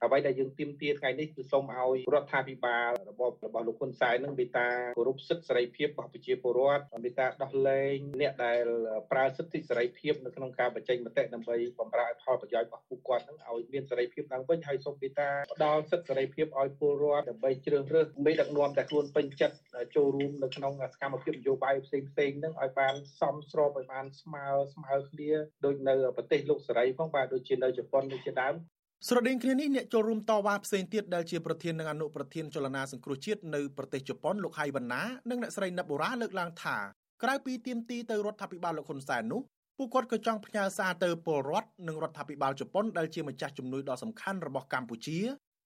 [0.04, 8.64] អ្វីដែលយើងទាមទារថ្ងៃនេះគឺសូមឲ្យរដ្ឋាភិបាលរបបរបស់លោកហ៊ុនសែននឹងមេត្តាគោរពសិទ្ធិសេរីភាពរបស់ប្រជាពលរដ្ឋមេត្តាដោះលែងអ្នកដែល
[9.12, 19.56] ប្រើសិទ្ធិសេរីភាពនៅក្នុងការបញ្ចេញមតិដើម្បីបម្រើផលប្រយោជន៍របស់ពួកគាត់នឹងឲ្យមានសេរីភាពឡើងវិញហើយសូមមេត្តាផ្ដល់សិទ្ធិសេរីភាពឲ្យពលរដ្ឋដើម្បីជ្រើសរើសមេដឹកនាំដែលខ្លួនពេញចិត្ត
[19.96, 25.32] ចូលរួមនៅក្នុងសកម្មភាពនយោបាយផ្សេងផ្សេងនឹងឲ្យបានសមស្របឲ្យបានស្មើស្មើគ្នា
[25.66, 28.56] ដូចនៅប្រទេសលោកសេរីផងបាទដូចជានៅជប៉ុនដូចជាដើម
[29.08, 36.78] ស្រដៀងគ្នានេះអ្នកចូលរួមតវ៉ាផ្សេងទៀតដែលជាប្រធាននិងអនុប្រធានចលនាសង្គ្រោះជាតិនៅប្រទេសជប៉ុនលោកហៃវណ្ណានិងអ្នកស្រីនិបបូរ៉ាលើកឡើងថា
[37.24, 39.42] ក្រៅពីទៀមទីទៅរដ្ឋាភិបាលលោកហ៊ុនសែននោះ
[39.78, 45.20] ពួកគាត់ក៏ចង់ផ្ញើសារទៅពលរដ្ឋនិងរដ្ឋាភិបាលជប៉ុនដែលជាម្ចាស់ជំនួយដ៏សំខាន់របស់កម្ពុជា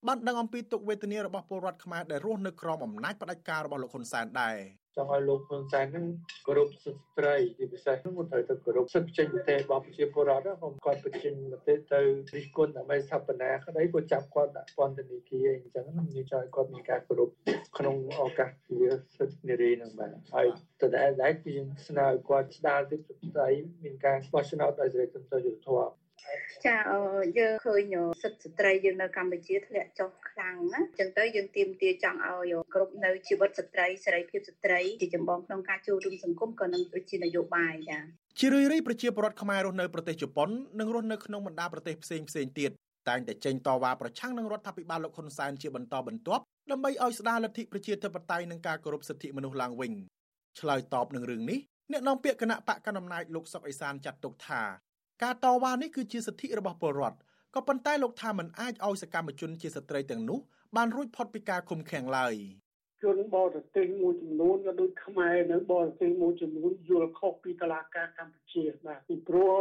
[0.07, 4.57] បានដឹងអំពីទុកវេទនារបស់ពលរដ្ឋខ្មែរដែលរស់នៅក្រោមអំណាចផ្ដាច់ការរបស់លោកហ៊ុនសែនដែរ
[4.97, 6.05] ចង់ឲ្យលោកហ៊ុនសែននឹង
[6.47, 11.99] គោរពសិទ្ធិស្ត្រីជាពិសេសនោះត្រូវទៅគោរពសិទ្ធិចេញមតិរបស់ប្រជាពលរដ្ឋខ្ញុំគាត់បញ្ចេញមតិទៅ
[12.35, 17.29] រិះគន់ដើម្បីស្ថាបនាក្តីគាត់ចាប់គាត់ដាក់ពន្ធនាគារអញ្ចឹងខ្ញុំនិយាយឲ្យគាត់មានការគោរព
[17.77, 18.77] ក្នុងឱកាសជា
[19.17, 20.47] សិទ្ធិនារីនឹងបាទហើយ
[20.81, 23.49] តដែលដែរគឺយើងស្នើឲ្យគាត់ស្ដារសិទ្ធិស្ត្រី
[23.83, 26.06] មានការបោះឆ្នោតដោយសេរីសន្តិយុត្តិធម៌
[26.65, 26.77] ចា
[27.37, 37.99] យើងឃើញសិទ្ធិស្ត្រីយើងនៅកម្ពុជាធ្លាក់ចុះខ្លាំងណាអញ្ចឹងទៅយើងទាមទារចង់ឲ្យគ្រប់នៅជីវិតស្ត្រីសេរីភាពស្ត្រីជាចម្បងក្នុងការចូលរួមសង្គមក៏នឹងដូចជានយោបាយចា
[38.39, 40.49] ជារឿយៗប្រជាពលរដ្ឋខ្មែររស់នៅប្រទេសជប៉ុន
[40.79, 42.71] និងរស់នៅក្នុងបណ្ដាប្រទេសផ្សេងផ្សេងទៀត
[43.09, 49.93] តែងតែចេញតវ៉ាប្រឆាំងនឹងរដ្ឋាភិបាលលោកហ៊ុនសែនជាបន្តបន្ទាប់ដើម្បីឲ្យស្ដារលទ្ធិប្រជាធិបតេយ្យនិងការគោរពសិទ្ធិមនុស្សឡើងវិញ
[50.59, 51.59] ឆ្លើយតបនឹងរឿងនេះ
[51.91, 54.61] អ្នកនាំពាក្យគណៈបកកណ្ដាលអំណាចលោកសុកអេសានចាត់ទុកថា
[55.23, 57.17] ការតវ៉ានេះគឺជាសិទ្ធិរបស់ពលរដ្ឋ
[57.55, 60.39] ក៏ប៉ុន្តែលោកថាมันអាចឲ្យសកម្មជនជាស្ត្រីទាំងនោះ
[60.75, 62.35] បានរួចផុតពីការឃុំឃាំងឡើយ
[63.03, 69.51] ជនបរទេសមួយចំនួនក៏ដូចខ្មែរនៅបរទេសមួយចំនួនយល់ខុសពីតឡាការកម្ពុជាបាទពីព្រោះ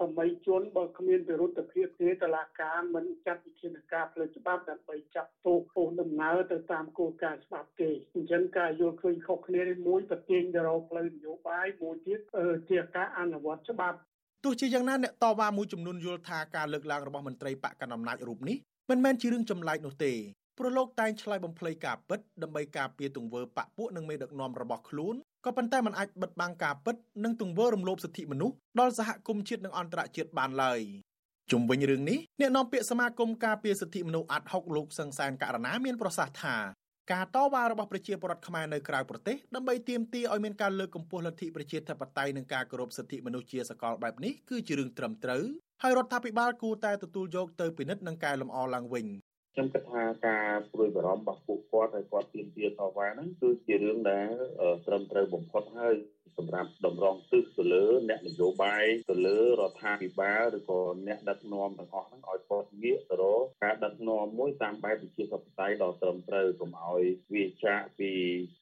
[0.00, 12.20] សម័យជនបើគ្មានវិរុទ្ធភាពទេតឡាការមិនចាត់វិធានការផ្លូវច្បាប់ដើម្បីចាប់ទោសអូសដំណើរទៅតាមគោលការណ៍ច្បាប់ទេអញ្ចឹងការយល់ឃើញខុសគ្នានេះមួយប្រទៀងទៅរកផ្លូវនយោបាយមួយទៀត
[12.70, 13.98] ជាការអនុវត្តច្បាប់
[14.44, 18.56] ទោះជាយ៉ាងណាអ្នកតវ៉ាមួយចំនួនយល់ថាការលើកឡើងរបស់មន្ត្រីបកកណ្ដាលអំណាចរូបនេះ
[18.90, 20.12] មិនមែនជារឿងចម្លែកនោះទេ
[20.58, 30.80] ព្រោះលោកតែងឆ្លើយបំភ្លៃការពិតដើម្បីការពារទង្វើបកពួកនិងមេដឹកនាំរបស់ខ្លួនក៏ប៉ុន្តែมันអាចបិទបាំងការពិតនិងទង្វើរំលោភសិទ្ធិមនុស្សដល់សហគមន៍ជាតិនិងអន្តរជាតិបានឡើយ
[31.50, 36.56] ជុំវិញរឿងនេះអ្នកនាំពាក្យសមាគមការពារសិទ្ធិមនុស្សអាត់ហុកលោកសង្សានករណាមានប្រសាសន៍ថា
[37.12, 45.44] ការតវ៉ារបស់ប្រជាពលរដ្ឋខ្មែរនៅក្រៅប្រទេសដើម្បីទាមទារឲ្យមានការលើកកម្ពស់លទ្ធិប្រជាធិបតេយ្យនិងការគោរពសិទ្ធិមនុស្សជាសកលបែបនេះគឺជារឿងត្រឹមត្រូវ
[45.82, 49.06] ហើយរដ្ឋាភិបាលគួរតែទទួលយកទៅពិនិត្យនិងកែលម្អឡើងវិញ
[49.56, 54.28] ខ្ញុំគិតថាការព្រួយបារម្ភរបស់ពួកគាត់ហើយគាត់ទាមទារតវ៉ាហ្នឹងគឺជារឿងដែល
[54.86, 55.94] ត្រឹមត្រូវបំផុតហើយ
[56.38, 67.02] សម្រាប់តម្រង់ទិសទៅលើអ្នកនយោបាយទៅលើរដ្ឋាភិបាលឬក៏អ្នកដឹកនាំទាំងអស់ហ្នឹងឲ្យគាត់ងាកទៅរកការដឹកនាំមួយតាមបែបវិជាសព្វតៃដ៏ត្រឹមត្រូវកុំឲ្យ
[67.34, 68.10] វាចាក់ពី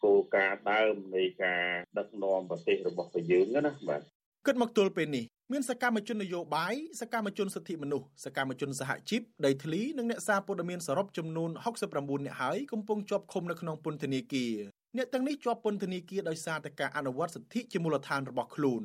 [0.05, 1.65] គោលការណ៍ដើមនៃការ
[1.99, 4.01] ដឹកនាំប្រទេសរបស់យើងណាបាទ
[4.47, 11.51] គិតមកទល់ពេលនេះ មានសកម្មជននយោបាយសកម្មជនសិទ្ធិមនុស្សសកម្មជនសហជីពដីធ្លីនិងអ្នកសារព័ត៌មានសរុបចំនួន
[11.89, 14.55] 69នាក់ហើយកំពុងជាប់ឃុំនៅក្នុងពន្ធនាគារ
[14.97, 18.83] អ្នកទាំងនេះជាប់ពន្ធនាគារដោយសារតែការអនុវត្តសិទ្ធិជាមូលដ្ឋានរបស់ខ្លួន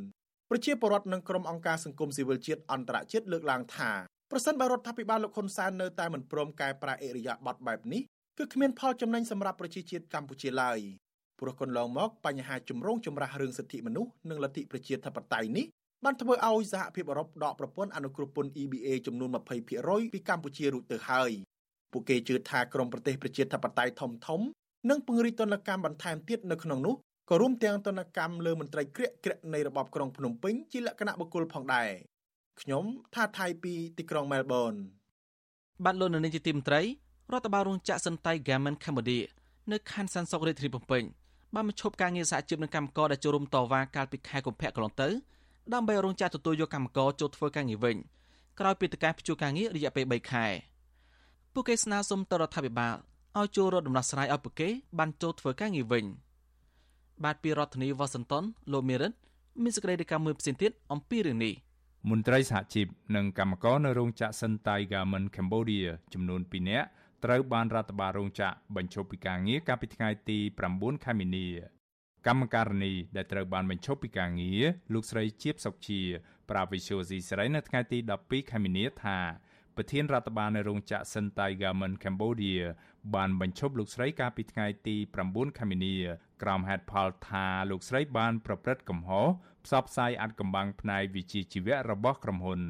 [0.49, 3.91] ប្រជាពលរដ្ឋនិងក្រុមអង្គការសង្គមស៊ីវិលជាតិអន្តរជាតិលើកឡើងថា
[4.31, 8.01] ប្រសិនបើរដ្ឋាភិបាលលោកហ៊ុនសែននៅតែមិនព្រមកែប្រែអិរិយាបថបែបនេះ
[8.37, 10.79] គឺគ្មានផលចំណេញសម្រាប់ប្រជាជាតិកម្ពុជាឡើយ
[11.39, 15.65] ព្រោះកន្លងមកបញ្ហាជំរងចម្រាស់រឿងសិទ្ធិមនុស្សនិងលទ្ធិប្រជាធិបតេយ្យនេះ
[16.03, 21.31] បានធ្វើឲ្យសហភាពអឺរ៉ុបដកប្រព័ន្ធអនុគ្រោះពន្ធ EBA ចំនួន20%ពីកម្ពុជារួចទៅហើយ
[21.91, 24.41] ពួកគេជឿថាក្រមប្រទេសប្រជាធិបតេយ្យធំធំ
[24.89, 26.95] និងពង្រីកទណ្ឌកម្មបន្ថែមទៀតនៅក្នុងនោះ
[27.29, 31.89] ក៏រួមទាំងទណ្ឌកម្មលើមន្ត្រីក្រាកក្រាក់នៃរបបក្រុងភ្នំពេញជាលក្ខណៈបុគ្គលផងដែរ
[32.61, 32.83] ខ្ញុំ
[33.15, 34.73] ថាថៃពីទីក្រុងមែលប៊ន
[35.85, 36.81] បាទលោកនៅនាងជាទីមត្រី
[37.31, 39.23] រដ្ឋបាលរោងចក្រសិនតៃ Garment Cambodia
[39.71, 41.03] នៅខណ្ឌសាន់សុករាជធានីភ្នំពេញ
[41.55, 45.09] បានបញ្ឈប់ការងារសហជីពនឹងកម្មករដែលចូលរួមតវ៉ាកាលពីខែកុម្ភៈកន្លងទៅ
[45.73, 47.97] ដើម្បីរោងចក្រទទួលយកកម្មករចូលធ្វើការងារវិញ
[48.59, 50.45] ក្រោយពីតការព្យួរការងាររយៈពេល3ខែ
[51.53, 52.95] ពួកគេស្នើសុំទៅរដ្ឋាភិបាល
[53.37, 56.05] ឲ្យចូលរកដំណោះស្រាយឲ្យពួកគេបានចូលធ្វើការងារវិញ
[57.23, 59.11] បាទពីរដ្ឋធានីវ៉ាស៊ីនតោនលោកមេរិត
[59.63, 61.53] មានសេចក្តីរាយការណ៍មួយផ្សេងទៀតអំពីរឿងនេះ
[62.09, 66.87] មន្ត្រីសហជីពនិងកម្មករនៅរោងចក្រ Sentai Garment Cambodia ចំនួន2នាក់
[67.23, 70.37] ត្រូវបានរដ្ឋបាលរោងចក្របញ្ឈប់ពីការងារកាលពីថ្ងៃទី
[70.71, 71.47] 9ខែមីនា
[72.27, 74.63] កម្មការនីដែលត្រូវបានបញ្ឈប់ពីការងារ
[74.93, 76.01] លោកស្រីជាបសុកជា
[76.49, 79.17] ប្រាវិសុយស៊ីស្រីនៅថ្ងៃទី12ខែមីនាថា
[79.75, 82.63] ប្រធានរដ្ឋបាលនៅរោងចក្រ Sentai Garment Cambodia
[83.15, 84.95] បានបញ្ឈប់លោកស្រីកាលពីថ្ងៃទី
[85.27, 85.95] 9ខែមីនា
[86.43, 89.27] ក្រោមហេតុផលថាលោកស្រីបានប្រព្រឹត្តកំហុស
[89.65, 92.61] ផ្សព្វផ្សាយអត្តកម្បាំងផ្នែកវិជ្ជាជីវៈរបស់ក្រុមហ៊ុន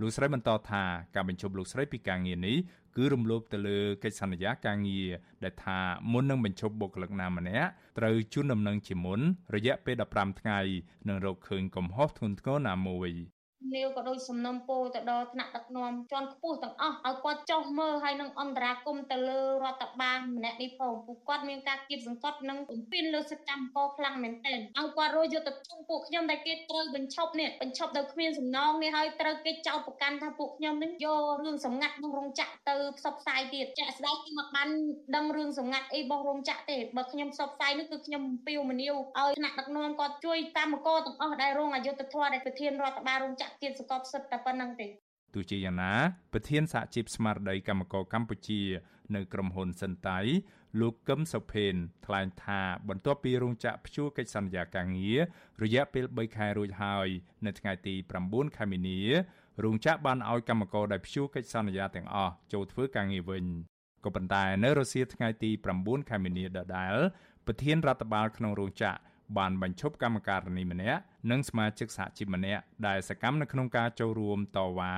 [0.00, 0.82] លោកស្រីបន្តថា
[1.14, 2.56] ការបញ្ឈប់លោកស្រីពីការងារនេះ
[2.96, 5.08] គឺរំលោភទៅលើកិច្ចសន្យាការងារ
[5.44, 5.78] ដែលថា
[6.12, 9.20] មុននឹងបញ្ឈប់បុគ្គលិកណាម្នាក់ត្រូវជូនដំណឹងជាមុន
[9.54, 10.58] រយៈពេល15ថ្ងៃ
[11.08, 13.10] និងរកឃើញកំហុសធ្ងន់ធ្ងរណាមួយ
[13.74, 34.68] នាវក៏ដូចសំណុំពោទៅដល់ថ្នាក់ដឹកនាំជាន់ខ្ពស់ទាំងអស់ឲ្យគាត់ចុះមើលហើយនឹងអន្តរាគមទៅលើរដ្ឋបាលម្នាក់នេះផងពួកគាត់មានការគៀបសង្កត់និងបំពេញលើសិទ្ធិកម្មករខ្លាំងមែនទែនឲ្យគាត់រយយុទ្ធជុំពួកខ្ញុំដែលគេត្រូវបញ្ឈប់នេះបញ្ឈប់ដោយគ្មានសំណងនេះហើយត្រូវគេចោទប្រកាន់ថាពួកខ្ញុំនឹងយករឿងសម្ងាត់ក្នុងរោងចក្រទៅផ្សព្វផ្សាយទៀតចាក់ស្ដែងគឺមកបាន
[35.16, 44.88] ដឹងរឿងសម្ងាត់អីរបស់រោងចក្រទេបើខ្ញុំផ្សព្វផ្សាយនេះគឺខ្ញុំពីវមនីវឲ្យថ្នាក់ដឹកនាំគាត់ជួយកម្មករទាំងអស់ដែលរងអយុត្តិធម៌ដែលប្រធានរដ្ឋបាលរោងចក្រទៀតសកបសិទ្ធតែប៉ុណ្្នឹងទេ
[45.34, 45.94] ទោះជាយ៉ាងណា
[46.32, 48.62] ប្រធានសហជីពស្មារតីកម្មករកម្ពុជា
[49.14, 50.18] នៅក្រុមហ៊ុនសិនតៃ
[50.80, 51.74] លោកកឹមសុភេន
[52.06, 55.20] ថ្លែងថាបន្ទាប់ពីរោងចក្រព្យួរកិច្ចសន្យាការងារ
[55.62, 57.08] រយៈពេល3ខែរួចហើយ
[57.46, 57.94] នៅថ្ងៃទី
[58.26, 59.00] 9ខែមីនា
[59.64, 63.44] រោងចក្របានឲ្យកម្មករដែលព្យួរកិច្ចសន្យាទាំងអស់ចូលធ្វើការងារវិញ
[64.04, 66.96] ក៏ប៉ុន្តែនៅរសៀលថ្ងៃទី9ខែមីនាដដែល
[67.46, 68.98] ប្រធានរដ្ឋបាលក្នុងរោងចក្រ
[69.36, 74.94] បានបញ្ឈប់កម្មការនីម្នាក់និងសមាជិកសហជីពម្នាក់ដែលសកម្មនៅក្នុងការចូលរួមតវ៉ា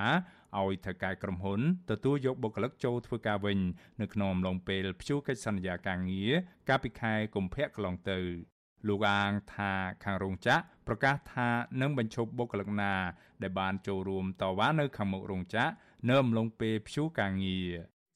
[0.59, 3.59] ឲ្យថៅកែក្រុមហ៊ុនទទួលយកបុគ្គលិកចូលធ្វើការវិញ
[4.01, 6.33] នៅក្នុងអំឡុងពេលព្យួរកិច្ចសន្យាការងារ
[6.69, 8.19] កាលពីខែកុម្ភៈកន្លងទៅ
[8.89, 9.73] លោកអាងថា
[10.05, 11.49] ខាងរោងចក្រប្រកាសថា
[11.81, 12.95] នឹងបញ្ឈប់បុគ្គលិកណា
[13.43, 15.71] ដែលបានចូលរួមតវ៉ានៅខាងមុខរោងចក្រ
[16.09, 17.71] នៅអំឡុងពេលព្យួរការងារ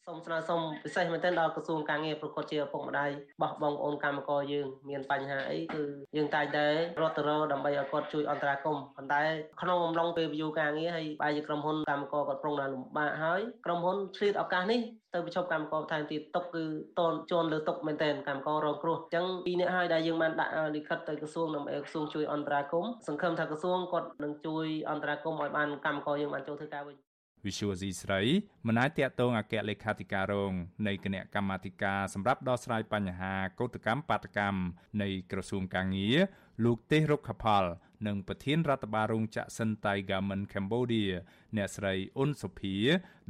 [0.08, 5.82] សូមស្នើសុំពិសេសមែនទែនដល់ក្រសួងការងារប្រកបជាឪពុកម្ដាយរបស់បងប្អូនកម្មករយើងមានបញ្ហាអីគឺ
[6.16, 6.66] យើងតែងតែ
[7.00, 9.22] រត់ទៅរកដើម្បីឲ្យគាត់ជួយអន្តរាគមន៍ប៉ុន្តែ
[9.62, 14.80] ក្នុងអំឡុងពេល view ការងារហើយបែរជាក្រុមហ៊ុនកម្មករគាត់ប្រុងតែលំបាកហើយក្រុមហ៊ុនឆ្លៀតឱកាសនេះ
[15.14, 16.64] ទៅបញ្ឈប់កម្មករថែមទៀតຕົកគឺ
[16.98, 26.96] តនជន់លើຕົកមែនទែនកម្មកររងគ្រោះអញ្ចឹងពីនេះហើយដែលយើងបានដាក់លិខិតទៅក្រសួងដើម្បីក្រសួងជួយអន្តរាគមន៍សង្ឃឹមថាក្រសួងគាត់នឹងជួយអន្តរាគមន៍ឲ្យបានកម្មករយើងបានចូលធ្វើការវិញ
[27.46, 28.20] វិសុវស៊ីស្រី
[28.66, 30.52] មិនអាចតាក់ទងអគ្គលេខាធិការរង
[30.86, 34.60] នៃគណៈកម្មាធិការសម្រាប់ដោះស្រាយបញ្ហាកោតកម្មបាតកម្ម
[35.02, 36.16] នៃក្រសួងកាងារ
[36.64, 37.64] លោកទេសរុក្ខផល
[38.06, 41.12] និងប្រធានរដ្ឋបាលរោងចក្រសិនតៃ Garment Cambodia
[41.56, 42.76] អ្នកស្រីអ៊ុនសុភា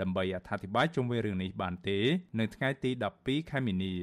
[0.01, 1.99] ដើម្បីអធិប្បាយជុំវិញរឿងនេះបានទេ
[2.41, 3.95] នៅថ្ងៃទី12ខែមីនា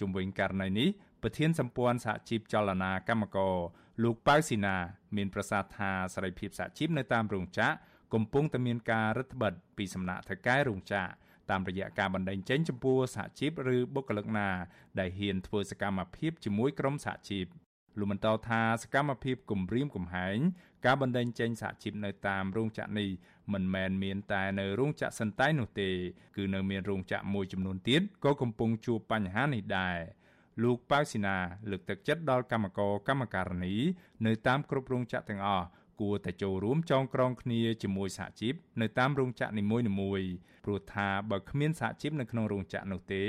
[0.00, 0.88] ជុំវិញករណីនេះ
[1.22, 3.56] ប្រធានសម្ព័ន្ធសហជីពចលនាកម្មករ
[4.02, 4.76] លោកប៉ៅស៊ីណា
[5.16, 11.10] មានប្រសាសន៍ថាសេរីភាពសហជីពនៅតាមរោងចក្រ កំពុងតែមានការរឹតបន្តឹងពីសំណាក់ថៅកែរោងចក្រ
[11.50, 14.48] តាមរយៈការបណ្តេញចេញចំពោះសហជីពឬបុគ្គលិកណា
[15.00, 17.46] ដែលហ៊ានធ្វើសកម្មភាពជាមួយក្រុមសហជីព
[17.98, 20.38] លោកបន្តថាសកម្មភាពគំរាមកំហែង
[20.86, 23.10] ការបណ្តេញចេញសហជីពនៅតាមរោងចក្រនេះ
[23.52, 25.90] មិនមែនមានតែនៅរោងចក្រសិនតែនោះទេ
[26.36, 29.98] គឺនៅមានរោងចក្រមួយចំនួនទៀតក៏កំពុងជួបបញ្ហានេះដែរ
[30.62, 31.36] លោកប៉ៅស៊ីណា
[31.70, 33.74] លើកទឹកចិត្តដល់កម្មករកម្មការិនី
[34.26, 35.66] នៅតាមគ្រប់រោងចក្រទាំងអស់
[36.00, 40.30] គួរតែចូលរួមចងក្រងគ្នាជាមួយសហជីពនៅតាមរោងចក្រនីមួយៗ
[40.64, 43.24] ព្រោះថាបើគ្មានសហជីពនៅក្នុងរោងចក្រនោះទេ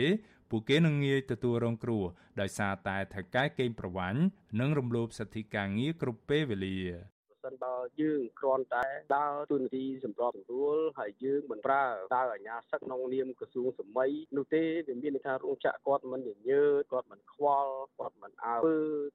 [0.50, 2.04] ពួកគេនឹងងាយទទួលរងគ្រោះ
[2.42, 4.20] ដោយសារតែថៅកែកេងប្រវ័ញ្ច
[4.60, 7.17] និងរំលោភសិទ្ធិការងារគ្រប់ពេលវេលាសិន
[7.64, 11.84] បើយើងគ្រាន់តែដើរទូនាទីសម្របសម្រួលហើយយើងមិនប្រើ
[12.16, 18.56] ដើរអាជ្ញាសឹកក្នុងនាមក្រសួងសម័យនោះទេវាមានន័យថារោងចក្រគាត់មិនញញើតគាត់មិនខ្វល់គាត់មិនអើ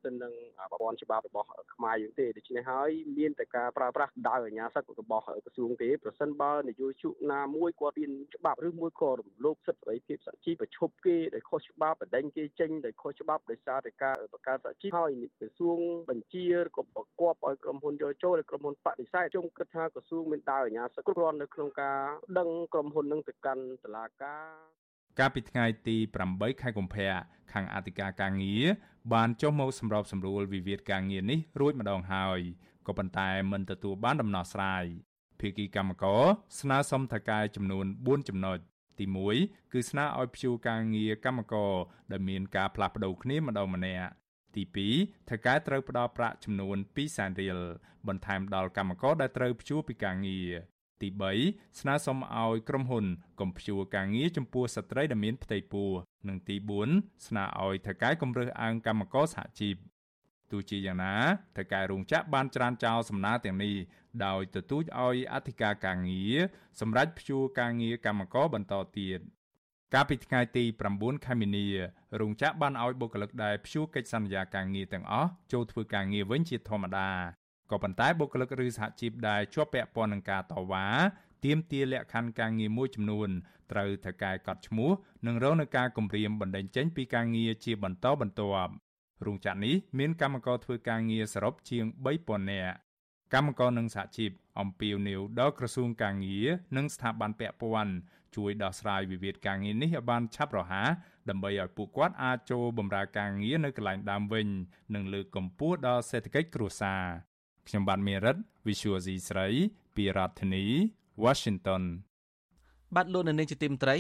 [0.05, 0.33] ទៅនឹង
[0.71, 15.79] ប្រព័ន្ធច្បាប់របស់ខ្មែរយើងទេដូច្នេះហើយមានតែការប្រើប្រាស់ដើរអាជ្ញាសឹករបស់ក្រសួងទេប្រសិនបើនយោជកណាមួយគាត់មានច្បាប់ឬមួយក៏រំលោភសិទ្ធិសេរីភាពសហជីពប្រឈប់គេដោយខុសច្បាប់បដិញគេចេញដោយខុសច្បាប់ដោយសារតែការបង្កើតសហជីពហើយក្រសួង
[16.11, 16.45] បញ្ជា
[16.77, 22.01] ក៏ប្រកបឲ្យក្រុមហ៊ុនយកចូលឲ្យក្រុមហ៊ុនបដិសេធខ្ញុំគិតថាក្រសួងមានដើរអាជ្ញាសិទ្ធិគ្រប់គ្រាន់នៅក្នុងការ
[22.39, 24.45] ដឹងក្រុមហ៊ុននឹងទៅកាន់តុលាការ
[25.19, 25.97] កាលពីថ្ងៃទី
[26.29, 27.13] 8ខែកុម្ភៈ
[27.53, 28.65] ខាងអធិការការងារ
[29.13, 32.41] បានចុះមកសម្របសម្រួលវិវាទការងារនេះរួចម្ដងហើយ
[32.87, 34.85] ក៏ប៉ុន្តែមិនទទួលបានដំណោះស្រាយ
[35.41, 36.23] ភាគីកម្មករ
[36.61, 38.59] ស្នើសុំថៅកែចំនួន4ចំណុច
[38.99, 39.07] ទី
[39.39, 41.73] 1គឺស្នើឲ្យព្យួរការងារកម្មករ
[42.13, 44.11] ដែលមានការផ្លាស់ប្តូរគ្នាម្ដងម្នាក់
[44.57, 44.63] ទី
[44.97, 47.59] 2ថៅកែត្រូវផ្ដល់ប្រាក់ចំនួន2សែនរៀល
[48.09, 50.53] បន្ថែមដល់កម្មករដែលត្រូវព្យួរពីការងារ
[51.03, 51.09] ទី
[51.45, 53.07] 3ស្នើសុំឲ្យក្រុមហ៊ុន
[53.41, 55.91] កុំព្យួរការងារចំពោះស្ត្រីដែលមានផ្ទៃពោះ
[56.29, 56.57] និងទី
[56.91, 59.77] 4ស្នើឲ្យថៅកែគម្រើសអើងកម្មករសហជីព
[60.51, 61.17] ទោះជាយ៉ាងណា
[61.57, 63.75] ថៅកែរោងចក្របានច្រានចោលសំណើទាំងនេះ
[64.27, 66.37] ដោយទទូចឲ្យអធិការការងារ
[66.81, 69.21] សម្រាប់ព្យួរការងារកម្មករបន្តទៀត
[69.95, 71.67] កាលពីថ្ងៃទី9ខែមីនា
[72.21, 77.09] រោងចក្របានឲ្យបុគ្គលិកដែលព្យួរកិច្ចសន្យាការងារទាំងអស់ចូលធ្វើការងារវិញជាធម្មតា
[77.71, 80.87] ក៏ប៉ុន្តែបុគ្គលិកឬសហជីពដែលជាប់ពាក់ព័ន្ធនឹងការតវ៉ា
[81.45, 83.29] ទាមទារលក្ខខណ្ឌការងារមួយចំនួន
[83.73, 84.91] ត្រូវត្រូវកែកត់ឈ្មោះ
[85.27, 88.73] និងរងនឹងការគំរាមបណ្តេញចេញពីការងារជាបន្តបន្ទាប់
[89.27, 91.85] រោងចក្រនេះមានកម្មករធ្វើការងារសរុបជាង
[92.19, 92.77] 3000នាក់
[93.35, 97.95] កម្មករនិងសហជីពអំពាវនាវដល់ក្រសួងការងារនិងស្ថាប័នពាក់ព័ន្ធ
[98.37, 100.89] ជួយដោះស្រាយវិវាទការងារនេះឲ្យបានឆាប់រហ័ស
[101.29, 104.47] ដើម្បីឲ្យពួកគាត់អាចចូលបម្រើការងារនៅកន្លែងដើមវិញ
[104.95, 107.03] និងលើកកម្ពស់ដល់សេដ្ឋកិច្ចគ្រួសារ
[107.69, 109.49] ខ្ញុំបាទមេរិត Visual C ស្រី
[109.97, 110.65] ពីរដ្ឋធានី
[111.25, 111.83] Washington
[112.95, 113.97] បាទលោកនៅនាងជាទីមត្រី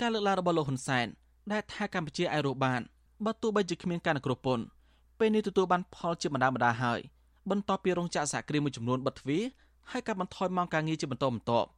[0.00, 1.06] ការលើកឡើងរបស់លោកហ៊ុនសែន
[1.52, 2.80] ដែលថាកម្ពុជាអាចរកបាន
[3.24, 4.64] បើទោះបីជាគ្មានការនគ្រោះពន្ធ
[5.18, 7.00] ពេលនេះទទួលបានផលជាបណ្ដាបណ្ដាហើយ
[7.50, 9.42] បន្ទាប់ពីរោងចក្រសហគ្រាសមួយចំនួនបិទទ្វារ
[9.90, 11.68] ហើយការបន្ថយម៉ោងការងារជាបន្តបន្ទាប់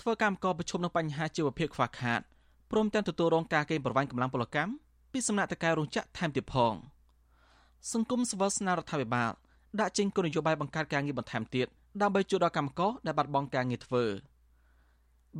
[0.00, 2.20] ធ្វើកម្មករប្រឈមនឹងបញ្ហាជីវភាពខ្វះខាត
[2.70, 4.72] ព្រមទាំងទទួលរងការកេងប្រវ័ញ្ចកម្លាំងពលកម្ម
[5.12, 6.74] ពីសំណាក់តកែរោងចក្រថែមទៀតផង
[7.92, 9.32] សង្គមស្វ័ស្នារដ្ឋាភិបាល
[9.80, 11.66] ដាក់ចេញគោលនយោបាយបង្កើតការងារបន្ថែមទៀត
[12.00, 14.04] ដើម្បីជួយដល់កម្មករដែលបាត់បង់ការងារធ្វើ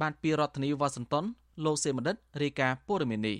[0.00, 1.24] បានពីរដ្ឋធានីវ៉ាស៊ីនតោន
[1.64, 3.36] លោកសេមណ្ឌិតរាយការណ៍ព័ត៌មាននេះ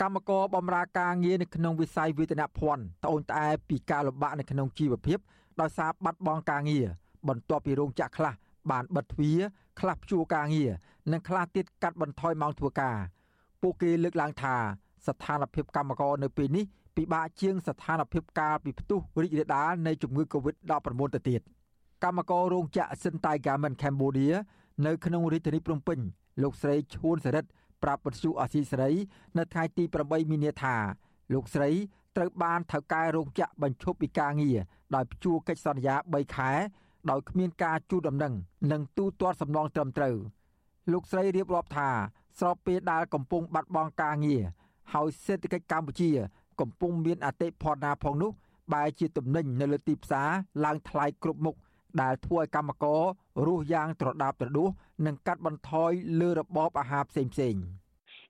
[0.00, 5.18] កម្មករបម្រើការងារនៅក្នុងវិស័យវេទនភ័ណ្ឌត្អូញត្អែពីការលំបាកនៅក្នុងជីវភាព
[5.60, 6.86] ដោយសារបាត់បង់ការងារ
[7.28, 8.34] បន្ទាប់ពីរោងចក្រខ្លះ
[8.70, 9.40] បានបិទទ្វារ
[9.80, 10.70] ខ្លះព្យួរការងារ
[11.12, 12.96] និងខ្លះទៀតកាត់បន្ថយម៉ោងធ្វើការ
[13.62, 14.54] ពួកគេលើកឡើងថា
[15.06, 16.64] ស្ថានភាពកម្មករនៅពេលនេះ
[16.96, 21.40] ពិបាកជាងស្ថានភាពកាលពីផ្ទុះរីករាលដាលនៃជំងឺ Covid-19 ទៅទៀត
[22.04, 24.34] កម្មកររោងចក្រ Sintai Garment Cambodia
[24.86, 25.98] នៅក្នុងរាជធានីភ្នំពេញ
[26.42, 27.50] លោកស្រីឈួនសរិទ្ធ
[27.82, 28.92] ប្រាប់បទសុអសីសេរី
[29.38, 30.76] នៅថ្ងៃទី8មីនាថា
[31.32, 31.70] លោកស្រី
[32.16, 34.58] ត្រូវបានថៅកែរោងចក្របញ្ឈប់ពីការងារ
[34.94, 36.52] ដោយព្យួរកិច្ចសន្យា3ខែ
[37.10, 38.34] ដោយគ្មានការជួលដំណឹង
[38.72, 40.16] និងទូទាត់សំណងត្រឹមត្រូវ
[40.92, 41.90] លោកស្រីរៀបរាប់ថា
[42.38, 44.42] ស្របពេលដែលកំពុងបាត់បង់ការងារ
[44.92, 46.10] ហើយសេដ្ឋកិច្ចកម្ពុជា
[46.60, 48.30] កំពុងមានអតិផរណាផងនោះ
[48.72, 50.28] បែរជាទំនិញនៅលើទីផ្សារ
[50.64, 51.56] ឡើងថ្លៃគ្រប់មុខ
[52.02, 53.02] ដែលធ្វើឲ្យកម្មករ
[53.46, 54.70] រស់យ៉ាងត្រដាបត្រដួស
[55.06, 55.90] និងកាត់បន្ថយ
[56.20, 57.22] លើរបបអាហារផ្សេ
[57.54, 57.83] ងៗៗ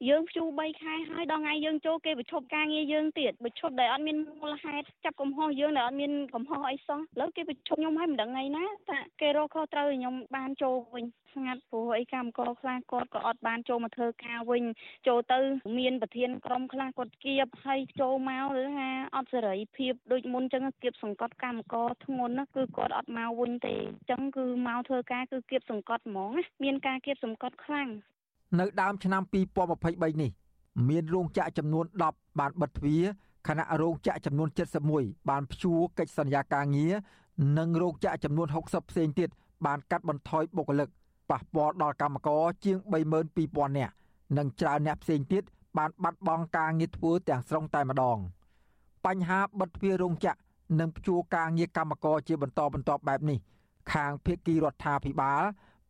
[0.09, 14.62] យើងព្យួរ3ខែហើយដល់ថ្ងៃយើងចូលគេបញ្ឈប់ការងារយើងទៀតបញ្ឈប់ដែលអត់មានមូលហេតុចាប់កំហុសយើងដែលអត់មានកំហុសអីសោះឥឡូវគេបញ្ឈប់ខ្ញុំហើយមិនដឹងថ្ងៃណាតែគេរកខុសត្រូវឲ្យខ្ញុំបានចូលវិញស្ងាត់ព្រោះអីកម្មករខ្លះគាត់ក៏អត់បានចូលមកធ្វើការវិញ
[15.07, 15.38] ចូលទៅ
[15.79, 27.90] មានប្រធានក្រុមខ្លះគាត់គៀបហើយចូលមកឬថាអត់សេរីភាពដូចមុនចឹងគៀបសង្កត់កម្មករធ្ងន់ណាគឺគាត់អត់មកវិញទេអញ្ចឹងគឺមកធ្វើការគឺគៀបសង្កត់ហ្មងណាមានការគៀបសង្កត់ខ្លាំង
[28.61, 29.23] នៅដើមឆ្នាំ
[29.73, 30.31] 2023នេះ
[30.88, 33.05] មានរោងចក្រចំនួន10បានបិទទ្វារ
[33.49, 34.49] ខណៈរោងចក្រចំនួន
[34.88, 36.95] 71បានព្យួរកិច្ចសន្យាការងារ
[37.59, 39.29] និងរោងចក្រចំនួន60ផ្សេងទៀត
[39.67, 40.88] បានកាត់បន្ថយបុគ្គលិក
[41.31, 42.77] ប៉ះពាល់ដល់កម្មករជាង
[43.33, 43.95] 32000នាក់
[44.37, 45.43] និងច្រើនអ្នកផ្សេងទៀត
[45.79, 48.19] បានបាត់បង់ការងារធ្វើទាំងស្រុងតែម្ដង
[49.07, 50.40] បញ្ហាបិទទ្វាររោងចក្រ
[50.81, 53.38] និងព្យួរការងារកម្មករជាបន្តបន្ទាប់បែបនេះ
[53.93, 55.43] ខាងភៀកគីរដ្ឋាភិបាល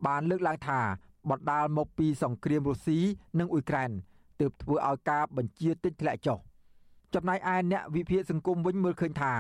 [0.07, 0.81] បានលើកឡើងថា
[1.31, 2.99] បណ្ដាលមកពីសង្គ្រាមរុស្ស៊ី
[3.39, 3.91] និងអ៊ុយក្រែន
[4.41, 6.39] ទើបធ្វើឲ្យការបញ្ជាទិញធ្លាក់ចុះ
[7.15, 9.33] ចំណែកឯអ្នកវិភាគសង្គមវិញមើលឃើញថា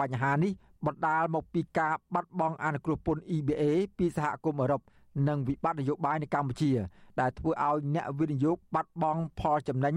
[0.00, 0.52] បញ្ហានេះ
[0.86, 3.62] បណ្ដាលមកពីការបាត់បង់អនុគ្រោះពន្ធ EBA
[3.98, 4.82] ពីសហគមន៍អឺរ៉ុប
[5.28, 6.72] និងវិបត្តិនយោបាយនៅកម្ពុជា
[7.20, 9.94] ដែលធ្វើឲ្យអ្នកវិនិយោគបាត់បង់ផលចំណេញ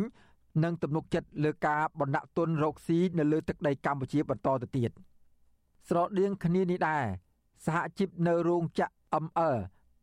[0.64, 4.92] និងទំនុកចិត្តលើការបណ្ដាក់ទុនរកស៊ីនៅលើទឹកដីកម្ពុជាបន្តទៅទៀត
[5.88, 7.06] ស្រដៀងគ្នានេះដែរ
[7.66, 9.56] សហជីពនៅរោងចក្រ ML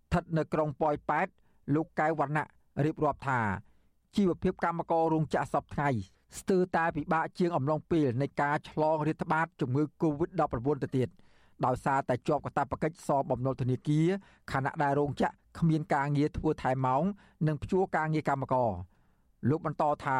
[0.07, 1.29] ស្ថិតនៅក្រុងប៉ោយប៉ែត
[1.75, 2.47] លោកកែវវណ្ណៈ
[2.85, 3.41] រៀបរាប់ថា
[4.17, 5.89] ជីវភាពកម្មកររោងចក្រសពថ្ងៃ
[6.39, 11.09] ស្ទើរតែពិបាកជាងអំឡុងពេលនៃការឆ្លងរាតត្បាតជំងឺ Covid-19 ទៅទៀត
[11.65, 14.09] ដោយសារតែជាប់កាតព្វកិច្ចសបំណុលធនាគារ
[14.53, 17.03] ខណៈដែលរោងចក្រគ្មានការងារធ្វើថែមម៉ោង
[17.47, 18.71] និងព្យួរការងារកម្មករ
[19.49, 20.19] លោកបន្តថា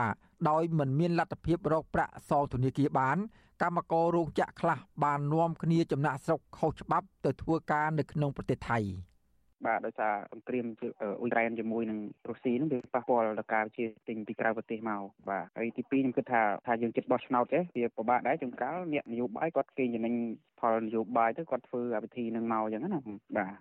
[0.49, 3.19] ដោយមិនមានលទ្ធភាពរកប្រាក់សងធនាគារបាន
[3.63, 8.79] កម្មកររោងចក្រខ្លះបាននាំគ្នាចំណាក់ស្រុកខុសច្បាប់ទៅធ្វើការនៅក្នុងប្រទេសថៃ។
[9.65, 10.67] បាទដោយសារសង្គ្រាម
[11.01, 20.15] អ៊ុយក្រែនជាមួយនឹងរុស្ស៊ីហ្នឹងវាប៉ះពាល់ដល់ការជាទិញពីក្រៅប្រទេសមកបាទហើយទី2ខ្ញុំគិតថាថាយើងចិត្តបោះឆ្នោតទេវាពិបាកដែរជួនកាលអ្នកនយោបាយគាត់គេចំណេញ
[20.61, 23.01] ផលនយោបាយទៅគាត់ធ្វើវិធីនឹងមកអញ្ចឹងណា
[23.37, 23.55] បាទ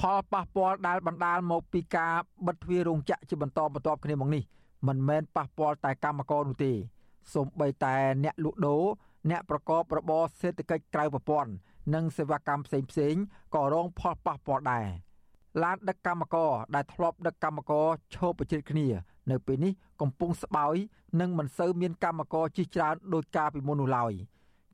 [0.00, 2.14] ផលប៉ះពាល់ដែលបណ្ដាលមកពីការ
[2.46, 4.42] បិទទ្វាររោងចក្រជាបន្តបន្ទាប់គ្នាមកនេះ
[4.88, 6.72] មិនមែនប៉ះពាល់តែកម្មករនោះទេ
[7.34, 8.84] សូម្បីតែអ្នកលក់ដូរ
[9.30, 11.50] អ្នកប្រកបរបរសេដ្ឋកិច្ចក្រៅប្រព័ន្ធ
[11.94, 13.22] និងសេវាកម្មផ្សេងៗ
[13.54, 14.86] ក៏រងផលប៉ះពាល់ដែរ។
[15.62, 18.86] ឡានដឹកកម្មករដែលធ្លាប់ដឹកកម្មករឈោបប្រជិតគ្នា
[19.30, 20.76] នៅពេលនេះកំពុងស្បើយ
[21.20, 24.12] និងមិនសូវមានកម្មករជិះច្រើនដោយការពីមុននោះឡើយ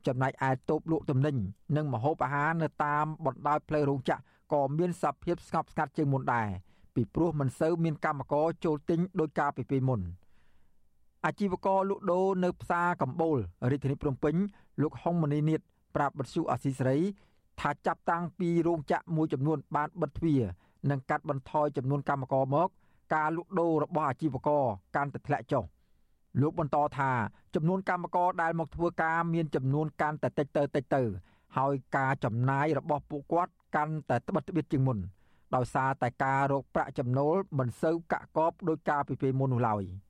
[0.07, 1.35] ចំណែកឯតូបលក់ទំនិញ
[1.75, 4.21] និងម្ហូបអាហារនៅតាមបណ្ដោយផ្លូវរោងចក្រ
[4.53, 6.47] ក៏មានសភាពស្ងប់ស្ងាត់ជាងមុនដែរ
[6.95, 10.01] ពីព្រោះមិនសូវមានកម្មករចូលទិញដោយការពីពេលមុន
[11.25, 13.37] អាជីវករលក់ដូរនៅផ្សារកំបូល
[13.71, 14.35] រាជធានីភ្នំពេញ
[14.81, 15.59] លោកហុងមនីនិត
[15.95, 16.99] ប្រាប់បទសុអាស៊ីសេរី
[17.61, 20.41] ថាចាប់តាំងពីរោងចក្រមួយចំនួនបានបិទទ្វារ
[20.89, 22.69] និងកាត់បន្ថយចំនួនកម្មករមក
[23.15, 24.63] ការលក់ដូររបស់អាជីវករ
[24.95, 25.63] កាន់តែធ្លាក់ចុះ
[26.41, 27.11] លោកបន្តថា
[27.55, 31.03] ចំនួនកម្មករដែលមកធ្វើការមានចំនួនកាន់តែតិចទៅតិចទៅ
[31.57, 34.97] ហើយការចំណាយរបស់ពួកគាត់កាន់តែត្បិតត្បៀតជាងមុន
[35.55, 39.83] ដោយសារតែការរកប្រាក់ចំណូលមិនសូវកាក់កបដោយការពីពេលមុននោះឡើយ។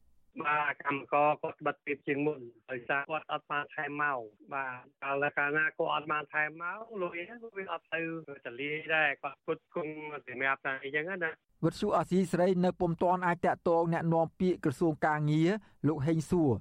[0.46, 4.18] បាទកម្មករគាត់បិទពីជាងមុនដោយសារគាត់អត់បានថែមមក
[4.54, 7.18] បាទកាលកាលណាគាត់អត់បានថែមមកលុយ
[7.56, 8.00] វាអត់ទៅ
[8.46, 9.92] ចលាយដែរគាត់ពុតគង់
[10.26, 11.30] សម្រាប់តែអីចឹងណា
[11.64, 15.50] វិទ្យុអាស៊ីសេរីនៅពុំទាន់អាចតាក់ទងแนะនាំពាក្យក្រសួងកាងារ
[15.88, 16.52] លោកហេងសួរ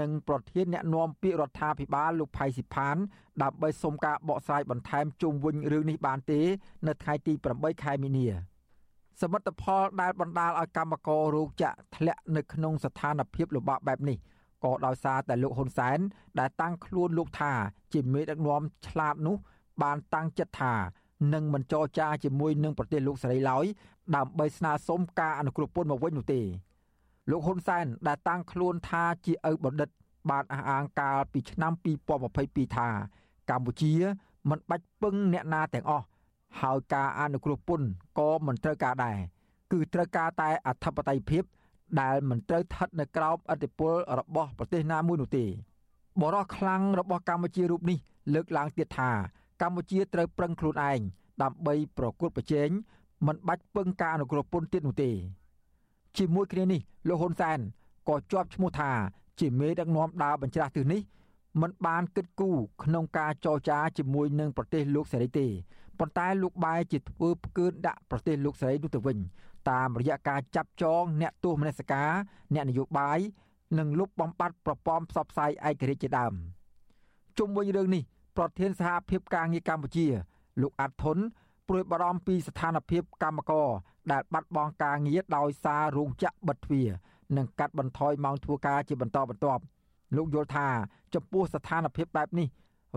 [0.00, 2.96] និងប្រធានអ្នកណែនាំពាក្យរដ្ឋាភិបាលលោកផៃស៊ីផាន
[3.42, 6.40] ដើម្បីសុំការបកស្រាយបន្ថែមជុំវិញរឿងនេះបានទេ
[6.86, 8.26] នៅថ្ងៃទី8ខែមីនា
[9.21, 14.17] សមិទ្ធផលដែលបណ្ដាលឲ្យកម្មកររោងចក្រធ្លាក់នៅក្នុងស្ថានភាពលំបាកបែបនេះ
[14.63, 15.99] ក៏ដោយសារតែលោកហ៊ុនសែន
[16.39, 17.53] ដែលតាំងខ្លួនលោកថា
[17.93, 19.35] ជាមេដឹកនាំឆ្លាតនោះ
[19.83, 20.73] បានតាំងចិត្តថា
[21.33, 23.65] នឹងមិនចរចាជាមួយនឹងប្រទេសលោកសេរីឡើយ
[24.15, 26.41] ដើម្បីស្នើសុំការអនុគ្រោះពន្ធមកវិញនោះទេ
[27.31, 29.89] លោកហ៊ុនសែនដែលតាំងខ្លួនថាជាឪបណ្ឌិត
[30.29, 31.73] បានអះអាងកាលពីឆ្នាំ
[32.23, 32.89] 2022ថា
[33.49, 33.93] កម្ពុជា
[34.49, 36.05] មិនបាច់ពឹងអ្នកណាទាំងអស់
[36.61, 37.87] ហើយការអនុគ្រោះពន្ធ
[38.19, 39.17] ក៏មិនត្រូវការដែរ
[39.71, 41.43] គឺត្រូវការតែអធិបតេយ្យភាព
[42.01, 45.45] ដែលមិនត្រូវស្ថិតនៅក្រោមឥទ្ធិពលរបស់ប្រទេសណាមួយនោះទេ
[46.21, 47.97] បរិះខ្លាំងរបស់កម្ពុជារូបនេះ
[48.33, 49.11] លើកឡើងទៀតថា
[49.61, 50.99] កម្ពុជាត្រូវប្រឹងខ្លួនឯង
[51.41, 52.69] ដើម្បីប្រកួតប្រជែង
[53.27, 55.11] មិនបាច់ពឹងការអនុគ្រោះពន្ធទៀតនោះទេ
[56.17, 57.59] ជាមួយគ្នានេះលោកហ៊ុនសែន
[58.09, 58.91] ក៏ជាប់ឈ្មោះថា
[59.39, 61.01] ជាមេដឹកនាំដើរបញ្ច្រាស់ទិសនេះ
[61.61, 65.47] មិនបានគិតគូរក្នុងការចរចាជាមួយនឹងប្រទេសលោកសេរីទេ
[65.99, 69.17] ប៉ុន្តែលោកបែរជាធ្វើផ្កើនដាក់ប្រទេសលោកសេរីនោះទៅវិញ
[69.69, 72.11] តាមរយៈការចាប់ចងអ្នកទោសមនសិការ
[72.53, 73.19] អ្នកនយោបាយ
[73.79, 76.33] និងលុបបំបាត់ប្រព័ន្ធផ្សព្វផ្សាយឯករាជ្យជាដើម
[77.37, 78.03] ជុំវិញរឿងនេះ
[78.37, 80.07] ប្រធានសហភាពការងារកម្ពុជា
[80.61, 81.17] លោកអាត់ធុន
[81.67, 83.69] ព្រួយបារម្ភពីស្ថានភាពកម្មករ
[84.11, 86.89] ដែលបាត់បង់ការងារដោយសាររោងចក្របិទទ្វារ
[87.37, 89.61] និងកាត់បន្ថយម៉ោងធ្វើការជាបន្តបន្ទាប់
[90.15, 90.67] លោកយល់ថា
[91.13, 92.47] ចំពោះស្ថានភាពបែបនេះ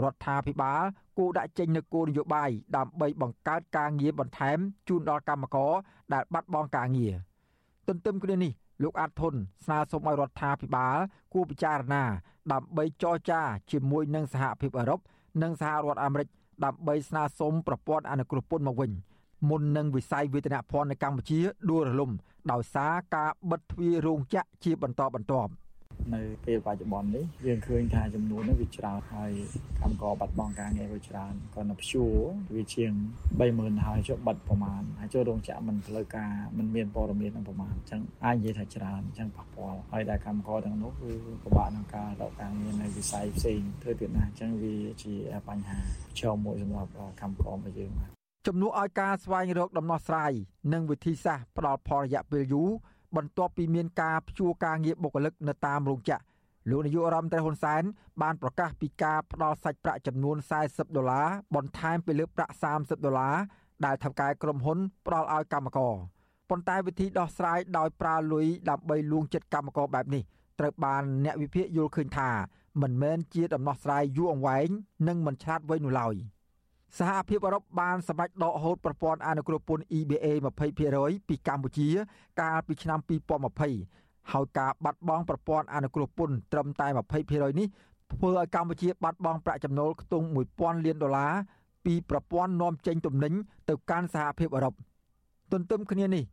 [0.03, 0.83] រដ្ឋាភិបាល
[1.19, 4.59] គួរដាក់ចេញនូវគោលនយោបាយដើម្បីបង្កើតការងារបន្ថែម
[4.89, 5.73] ជូនដល់កម្មករ
[6.13, 7.15] ដែលបាត់បង់ការងារ
[7.89, 8.53] ទន្ទឹមគ្នានេះ
[8.83, 9.35] លោកអាតធុន
[9.65, 10.97] ស្នើសុំឲ្យរដ្ឋាភិបាល
[11.33, 12.05] គួរពិចារណា
[12.53, 13.41] ដើម្បីចរចា
[13.71, 15.01] ជាមួយនឹងសហភាពអឺរ៉ុប
[15.43, 16.29] និងសហរដ្ឋអាមេរិក
[16.65, 18.93] ដើម្បីស្នើសុំប្រព័ន្ធអនុគ្រោះពន្ធមកវិញ
[19.49, 21.41] មុននឹងវិស័យវេទនភ័ណ្ឌនៅកម្ពុជា
[21.71, 22.11] ដួលរលំ
[22.53, 25.51] ដោយសារការបិទទ្វាររោងចក្រជាបន្តបន្ទាប់
[26.15, 29.33] នៅពេលបច្ចុប្បន្ននេះយើងឃើញថាចំនួននេះវាច្រើនហើយ
[29.83, 32.15] កម្មករបាត់បង់ការងារវាច្រើនក៏នៅព្យួរ
[32.57, 32.93] វាជាង
[33.39, 41.11] 30000ហើយចុះបាត់ប្រមាណហើយចូលរោងចក្រមិនផ្លូវការមិនមានព័ត៌មាននឹងប្រមាណអញ្ចឹងអាចនិយាយថាច្រើនអញ្ចឹងប៉ះពាល់ហើយដែលកម្មករទាំងនោះគឺ
[41.43, 45.15] ពិបាកក្នុងការរកការងារនៅវិស័យផ្សេងធ្វើទៀតណាអញ្ចឹងវាជា
[45.49, 46.91] បញ្ហាប្រឈមមួយសម្រាប់
[47.21, 48.11] កម្មកររបស់យើងបាទ
[48.47, 50.33] ជំនួសឲ្យការស្វែងរកដំណោះស្រាយ
[50.73, 52.71] និងវិធីសាស្ត្រផ្ដល់ផលរយៈពេលយូរ
[53.17, 56.25] បន្ទាប់ពីមានការព្យួរការងារបុគ្គលិកនៅតាមរោងចក្រ
[56.71, 57.83] លោកនាយករដ្ឋមន្ត្រីហ៊ុនសែន
[58.23, 60.37] បានប្រកាសពីការផ្ដល់សាច់ប្រាក់ចំនួន
[60.67, 63.37] 40ដុល្លារបន្ថែមពីលើប្រាក់30ដុល្លារ
[63.85, 65.95] ដែលថៅកែក្រុមហ៊ុនផ្ដល់ឲ្យកម្មករ
[66.51, 70.23] ប៉ុន្តែវិធីដោះស្រាយដោយប្រើលុយដើម្បីលួងចិត្តកម្មករបែបនេះ
[70.59, 72.31] ត្រូវបានអ្នកវិភាគយល់ឃើញថា
[72.83, 74.69] មិនមែនជាដំណោះស្រាយយូរអង្វែង
[75.09, 76.15] និងមិនឆ្លាតវៃនោះឡើយ។
[76.99, 80.27] សហភាពអឺរ៉ុបបានសម្រេចដកហូតប្រព័ន្ធអនុគ្រោះពន្ធ EBA
[80.79, 81.89] 20%ពីកម្ពុជា
[82.41, 82.99] កាលពីឆ្នាំ
[83.67, 87.69] 2020ហើយការបាត់បង់ប្រព័ន្ធអនុគ្រោះពន្ធត្រឹមតែ20%នេះ
[88.13, 90.27] ធ្វើឲ្យកម្ពុជាបាត់បង់ប្រាក់ចំណូលខ្ទង់
[90.57, 91.33] 1000លានដុល្លារ
[91.85, 93.33] ពីប្រព័ន្ធនាំចេញទំនិញ
[93.69, 94.75] ទៅកាន់សហភាពអឺរ៉ុប
[95.53, 96.25] ទន្ទឹមគ្នានេះ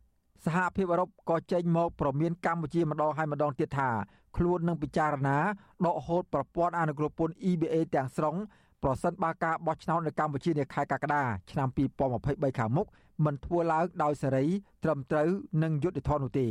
[0.44, 3.90] សហភាពអឺរ៉ុបក៏ចេញមកប្រមានកម្ពុជាម្ដងហើយម្ដងទៀតថា
[4.36, 5.38] ខ្លួននឹងពិចារណា
[5.86, 8.36] ដកហូតប្រព័ន្ធអនុគ្រោះពន្ធ EBA ទាំងស្រុង
[8.82, 11.68] ប្រសិនបើការបោះឆ្នោតនៅកម្ពុជានាខែកក្កដាឆ្នាំ
[12.12, 12.86] 2023ខាងមុខ
[13.24, 14.46] មិនធ្វើឡើងដោយសេរី
[14.84, 15.28] ត្រឹមត្រូវ
[15.62, 16.46] និងយុត្តិធម៌នោះទេ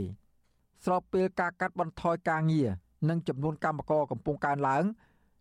[0.85, 2.69] ស្របពេលការកាត់បន្ថយការងារ
[3.09, 4.83] និងចំនួនកម្មករកំពុងកើនឡើង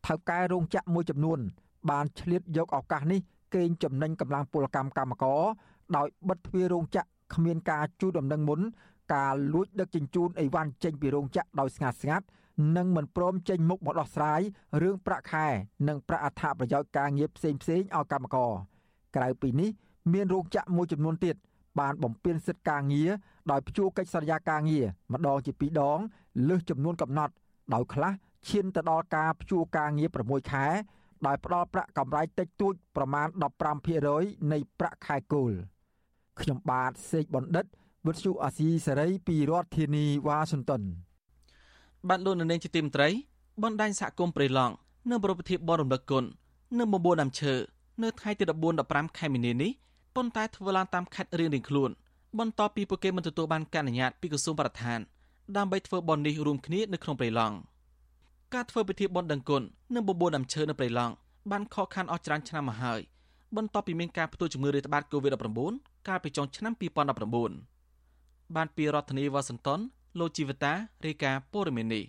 [0.07, 1.39] ថៅកែរោងចក្រមួយចំនួន
[1.91, 3.21] បានឆ្លៀតយកឱកាសនេះ
[3.55, 5.43] កេងចំណេញកម្លាំងពលកម្មកម្មករ
[5.97, 8.61] ដោយបិទទ្វាររោងចក្រគ្មានការជួលដំណឹងមុន
[9.15, 12.27] ការលួចដឹកជញ្ជូនអីវ៉ាន់ចេញពីរោងចក្រដោយស្ងាត់ស្ងាត់
[12.77, 14.41] និងមិនព្រមចេញមុខមកដោះស្រាយ
[14.83, 15.47] រឿងប្រាក់ខែ
[15.89, 18.53] និងប្រាក់អត្ថប្រយោជន៍ការងារផ្សេងផ្សេងឲ្យកម្មករ
[19.17, 19.71] ក្រៅពីនេះ
[20.13, 21.37] មានរោងចក្រមួយចំនួនទៀត
[21.81, 23.11] បានបំពេញសិទ្ធិការងារ
[23.51, 25.99] ដោយព្យួរកិច្ចសន្យាការងារម្ដងជាពីរដង
[26.49, 27.33] លើសចំនួនកំណត់
[27.75, 28.13] ដោយខ្លះ
[28.49, 30.67] ឈានទៅដល់ការព្យួរការងារ6ខែ
[31.27, 33.29] ដោយផ្ដល់ប្រាក់កម្រៃតិចតួចប្រមាណ
[33.91, 35.53] 15%នៃប្រាក់ខែគោល
[36.41, 37.67] ខ្ញុំបាទសេកបណ្ឌិត
[38.07, 40.83] វិទ្យុអាស៊ីសេរីពីរដ្ឋធានីវ៉ាស៊ីនតោន
[42.09, 43.09] បានលោកនៅនាងជាទីមត្រី
[43.63, 44.75] បណ្ដាញសហគមន៍ព្រៃឡង់
[45.11, 46.25] នៅប្រពៃបនរំលឹកគុណ
[46.79, 47.55] នៅបំបួរដើមឈើ
[48.03, 49.71] នៅថ្ងៃទី14 15ខែមីនានេះ
[50.17, 51.91] ប៉ុន្តែធ្វើឡើងតាមខេត្តរៀងៗខ្លួន
[52.39, 55.01] បន្ទាប់ពីពួកគេមិនទទួលបានការអនុញ្ញាតពីក្រសួងបរិស្ថាន
[55.57, 57.57] ដើម្បីធ្វើបន់នេះរួមគ្នានៅក្នុងព្រៃឡង់
[58.55, 59.63] ការធ្វើពិធីបន់ដឹងគុណ
[59.95, 61.15] និងបបួលដើមឈើនៅព្រៃឡង់
[61.51, 63.01] បានខកខានអស់ច្រើនឆ្នាំមកហើយ
[63.57, 66.73] បន្ទាប់ពីមានការផ្ទុះជំងឺរាតត្បាត COVID-19 កាលពីចុងឆ្នាំ
[67.61, 69.81] 2019បានពីរដ្ឋធានីវ៉ាស៊ីនតោន
[70.19, 70.73] លោកជីវតា
[71.07, 72.05] រាយការណ៍ព័ត៌មាននេះ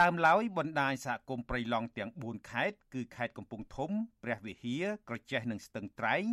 [0.00, 3.90] ដើមឡើយបណ្ដាញសហគមន៍ព្រៃឡង់ទាំង4ខេត្តគឺខេត្តកំពង់ធំ
[4.22, 6.24] ព្រះវិហារក្រចេះនិងស្ទឹងត្រែង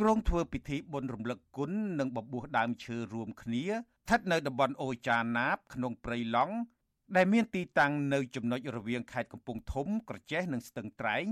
[0.00, 6.54] ក្រុងធ្វើពិធីបុណ្យរំលឹកគុណនិងបបួសដើមឈើរួមគ្នាស្ថិតនៅតំបន់អូចាណាបក្នុងព្រៃឡង់
[7.16, 11.26] ដែលមានទីតាំងនៅចំណុចរវាងខេត្តកំពង់ធំ ក្រចេះនិងស្ទឹងត្រែង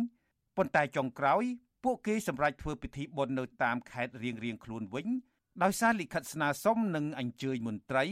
[0.56, 1.42] ប៉ុន្តែចុងក្រោយ
[1.84, 5.06] ពួកគេសម្រេចធ្វើពិធីបុណ្យនៅតាមខេត្តរៀងៗខ្លួនវិញ
[5.62, 8.06] ដោយសារលិខិតស្នើសុំនិងអញ្ជើញមន្ត្រី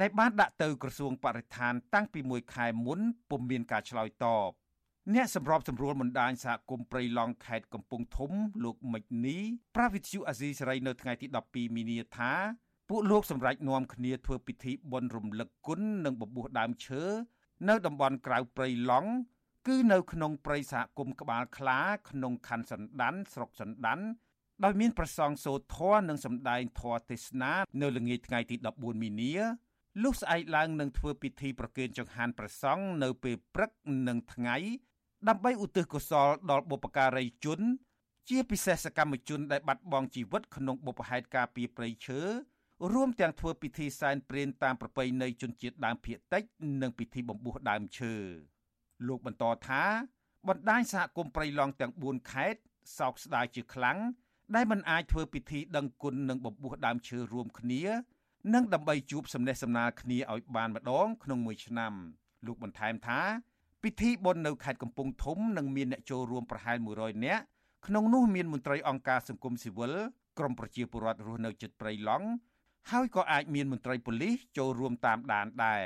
[0.00, 4.50] ដែលបានដាក់ទៅក្រសួងបរិស្ថានតាំងពីមួយខែមុនពុំមានការឆ្លើយតប
[5.14, 8.32] អ្នកសម្របសម្រួលបណ្ដាញសហគមន៍ព្រៃឡង់ខេត្តកំពង់ធំ
[8.64, 9.38] លោកមិចនី
[9.76, 12.32] ប្រាវិទ្យុអាស៊ីសេរីនៅថ្ងៃទី12មីនាថា
[12.88, 17.02] ពួកលោកសម្រេចនាំគ្នាធ្វើពិធីបុណ្យរំលឹកគុណនិងបបួសដើមឈើ
[17.68, 19.10] នៅតំបន់ក្រៅព្រៃឡង់
[19.66, 21.80] គឺនៅក្នុងព្រៃសហគមន៍ក្បាលខ្លា
[22.10, 24.00] ក្នុងខណ្ឌសណ្ដានស្រុកសណ្ដាន
[24.64, 29.34] ដោយមានប្រសងសូត្រធរនិងសម្ដែងធរទេសនានៅល្ងាចថ្ងៃទី14មីនា
[30.02, 33.70] លុះស្អែកឡើងនឹងធ្វើពិធីប្រគេនចង្ហាន់ព្រះសង្ឃនៅពេលព្រឹក
[34.08, 34.56] និងថ្ងៃ
[35.28, 37.60] ដើម្បីឧទ្ទិសកុសលដល់បុព្វការីជន
[38.28, 42.20] ជាពិសេសសកម្មជនដែលបាត់បង់ជីវិតក្នុងបុព្វហេតុការពារព្រៃឈើ
[42.92, 46.42] រួមទាំងធ្វើពិធីសែនព្រេនតាមប្រពៃណីជនជាតិដើមភាគតិច
[46.82, 48.14] និងពិធីបំពុះដើមឈើ
[49.06, 49.84] លោកបន្តថា
[50.48, 52.60] បណ្ដាញសហគមន៍ព្រៃឡង់ទាំង4ខេត្ត
[52.98, 53.98] សោកស្ដាយជាខ្លាំង
[54.54, 57.82] ដែលមិនអាចធ្វើពិធីដឹងគុណនិងបំពុះដើមឈើរួមគ្នា
[58.53, 61.93] និងដើម្បីជួបសំណេះសំណាលគ្នាឲ្យបានម្ដងក្នុងមួយឆ្នាំ
[62.45, 63.19] លោកបន្ថែមថា
[63.83, 67.43] ពិធីបុណ្យនៅខេត្តកំពង់ធំនឹងមានអ្នកចូលរួមប្រហែល100នាក់
[67.87, 69.93] ក្នុងនោះមានមន្ត្រីអង្គការសង្គមស៊ីវិល
[70.39, 72.27] ក្រមប្រជាពលរដ្ឋរស់នៅជិតព្រៃឡង់
[72.91, 75.83] ហើយក៏អាចមានមន្ត្រីប៉ូលីសចូលរួមតាមដានដែរ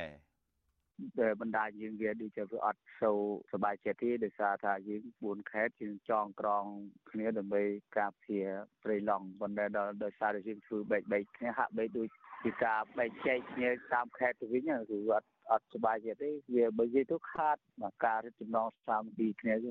[1.21, 3.19] ដែលបណ្ដាយើងវាដូចជាវាអត់សូវ
[3.53, 6.65] សบายចិត្តទេដោយសារថាយើង4ខេត្តយើងចងក្រង
[7.11, 7.63] គ្នាដើម្បី
[7.97, 8.47] ការពារ
[8.84, 12.07] ព្រៃឡង់ប៉ុន្តែដល់ដោយសារតែយើងធ្វើបែកបែកគ្នាហាក់បីដូច
[12.45, 19.70] ពីការបែកចែកគ្នាតាមខេត្តទៅវិញគឺអត់អត់សុបាយចិត្តទេវាបើនិយាយទៅខាតមកការរឹតចំណងសាមគ្គីគ្នាទេ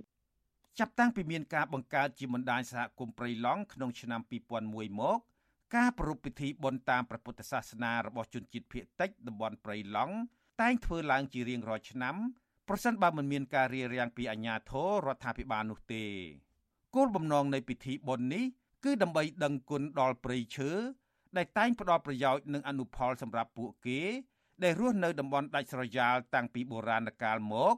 [0.80, 4.22] ចាប់តាំងពីមានការបង្កើតជាបណ្ដាញសហគមន៍ព្រៃឡង់ក្នុងឆ្នាំ
[4.62, 5.20] 2001មក
[5.76, 10.16] ការប្រារព្ធពិធីបុណ្យតាមព្រះពុទ្ធសាសនារបស់ជនជាតិភាគតិចតំបន់ព្រៃឡង់
[10.62, 12.16] តែងធ្វើឡើងជារៀងរាល់ឆ្នាំ
[12.68, 16.06] ប្រសិនបើមិនមានការរារាំងពីអាជ្ញាធររដ្ឋាភិបាលនោះទេ
[16.96, 18.44] គោលបំណងនៃពិធីបុណ្យនេះ
[18.84, 20.70] គឺដើម្បីដឹងគុណដល់ព្រៃឈើ
[21.38, 24.02] ដែលតែងផ្ដល់ប្រយោជន៍និងអនុផលសម្រាប់ពួកគេ
[24.64, 27.76] ដែលរស់នៅតំបន់ដាច់ស្រយាលតាំងពីបុរាណកាលមក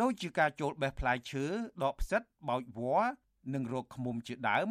[0.00, 1.44] ដូចជាការចូលបេះផ្លែឈើ
[1.84, 3.10] ដកផ្សិតបោចវល្លិ
[3.54, 4.68] និងរោគឃ្មុំជាដើម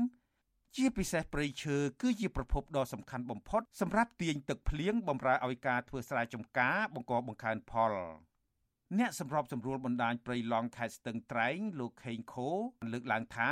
[0.76, 7.94] ជាពិសេសព្រៃឈើគឺជាប្រភពដ៏សំខាន់បំផុតសម្រាប់ទាញទឹកភ្លៀងបម្រើឲ្យការធ្វើស្រែចម្ការបង្កបង្កើនផល
[9.00, 12.50] អ្នកសម្របសម្រួលបណ្ដាញព្រៃឡង់ខេត្តស្ទឹងត្រែងលោកខេងខូ
[12.92, 13.52] លើកឡើងថា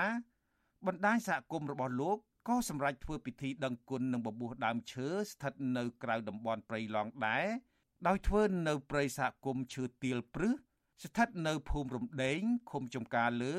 [0.87, 2.17] បណ្ដាញសហគមន៍របស់លោក
[2.49, 7.45] ក៏សម្រេចធ្វើពិធីដឹងគុណនិងបបួសដើមឈើស្ថិតនៅក្រៅតំបន់ព្រៃឡង់ដែរ
[8.07, 10.53] ដោយធ្វើនៅព្រៃសហគមន៍ឈើទាលព្រឹស
[11.03, 12.41] ស្ថិតនៅភូមិរំដេង
[12.71, 13.55] ឃុំចំការលើ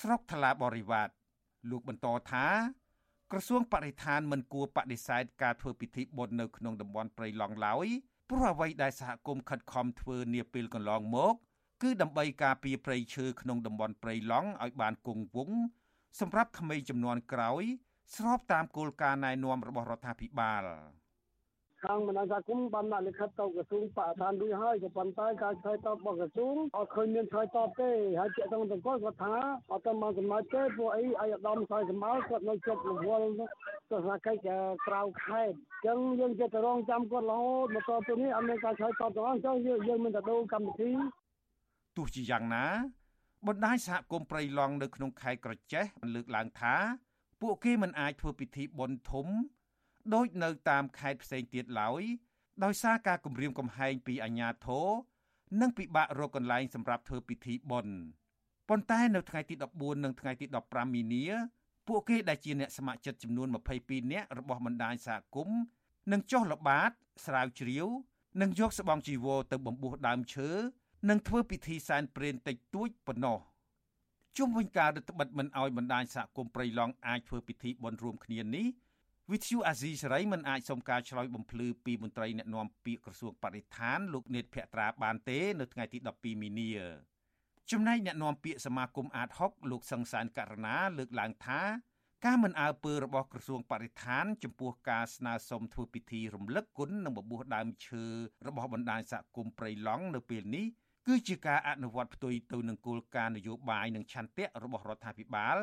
[0.00, 1.12] ស្រុកថ្លាបរិវត្ត
[1.70, 2.46] លោកបន្តថា
[3.32, 7.86] ក្រសួងបរិស្ថានមិនគួរបដិសេធការធ្វើពិធីបុណ្យនៅក្នុងតំបន់ព្រៃឡង់ឡើយ
[8.30, 11.34] ព្រោះអ្វីដែលសហគមន៍ខិតខំធ្វើនាពេលកន្លងមក
[11.82, 15.58] គឺដើម្បីការពារព្រៃឈើក្នុងតំបន់ព្រៃឡង់ឲ្យបានគង់វង្ស
[16.20, 17.64] សម្រាប់ក្មេងចំនួនក្រោយ
[18.14, 20.64] ស្របតាមគោលការណ៍ណែនាំរបស់រដ្ឋាភិបាល
[21.84, 27.90] ខាងបណ្ដាសហគមន៍បានដាក់លិខិតទៅក្រសួងបរិស្ថានរួចហើយក៏ប៉ុន្តែការឆ្លើយតបរបស់ក្រសួងអត់ឃើញមានឆ្លើយតបទេ
[28.20, 29.34] ហើយជាក់ស្ដែងទៅគាត់គាត់ថា
[29.72, 33.26] អត់ទៅមកចំណុចទេពួកអីអាយឧត្តមសាយសម្បល់គាត់នៅជាប់រវល់
[33.90, 34.50] ទស្សនកិច្ច
[34.86, 39.56] ក្រៅខេត្តអញ្ចឹងយើងចិត្តទៅរងចាំគាត់រហូតមកតទៅនេះអត់មានការឆ្លើយតបទាំងអស់អញ្ចឹង
[39.88, 40.90] យើងមានតែដូរកម្មវិធី
[41.96, 42.64] ទោះជាយ៉ាងណា
[43.46, 46.74] បណ្ដាញសហគមន៍ព្រៃឡង់នៅក្នុងខេត្តក្រចេះបានលើកឡើងថា
[47.42, 49.26] ពួកគេមិនអាចធ្វើពិធីបុណ្យធំ
[50.14, 52.02] ដូចនៅតាមខេត្តផ្សេងទៀតឡើយ
[52.64, 54.88] ដោយសារការគម្រាមកំហែងពីអាជ្ញាធរ
[55.60, 57.94] និងពិបាករកកន្លែងសម្រាប់ធ្វើពិធីបុណ្យ
[58.68, 61.24] ប៉ុន្តែនៅថ្ងៃទី14និងថ្ងៃទី15មីនា
[61.88, 63.48] ពួកគេដែលជាអ្នកស្ម័គ្រចិត្តចំនួន
[63.80, 65.60] 22នាក់របស់បណ្ដាញសហគមន៍
[66.12, 66.90] នឹងចុះល្បាត
[67.26, 67.86] ស្រាវជ្រាវ
[68.40, 70.50] និងយកស្បង់ជីវរទៅបំពុះដើមឈើ
[71.08, 73.38] និងធ្វើពិធីសែនព្រេនតិចតួចប៉ុណ្ណោះ
[74.38, 78.66] ជុំវិញការរដ្ឋបិទមិនអោយបណ្ដាញសហគមន៍ព្រៃឡង់អាចធ្វើពិធីបុណ្យរួមគ្នានេះ
[79.32, 86.70] វិទ្យុអាស៊ីសេរីមិនអាចសុំការឆ្លើយបំភ្លឺពីមន្ត្រីអ្នកណែនាំពាក្យក្រសួងបរិស្ថានលោកនេតភក្ត្រាបានទេ នៅថ្ងៃទី12មីនា
[87.70, 91.60] ចំណែកអ្នកណែនាំពាក្យសមាគមអាត6លោកសង្សានករណាលើកឡើងថា
[92.24, 98.04] ការមិនអើពើរបស់ក្រសួងបរិស្ថាន ចំពោះការស្នើសុំធ្វើពិធីរំលឹកគុណនិងបបួសដើមឈើ
[98.46, 100.66] របស់បណ្ដាញសហគមន៍ព្រៃឡង់នៅពេលនេះ
[101.06, 105.56] គឺជាការអនុវត្តផ្ទុយទៅនឹងគោលការណ៍នយោបាយនិងឆន្ទៈរបស់រដ្ឋាភិបាល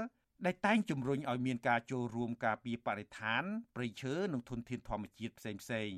[0.45, 3.43] ដែលតែងជំរុញឲ្យមានការចូលរួមការពារបរិស្ថាន
[3.75, 5.93] ព្រៃឈើនិងធនធានធម្មជាតិផ្សេងផ្សេង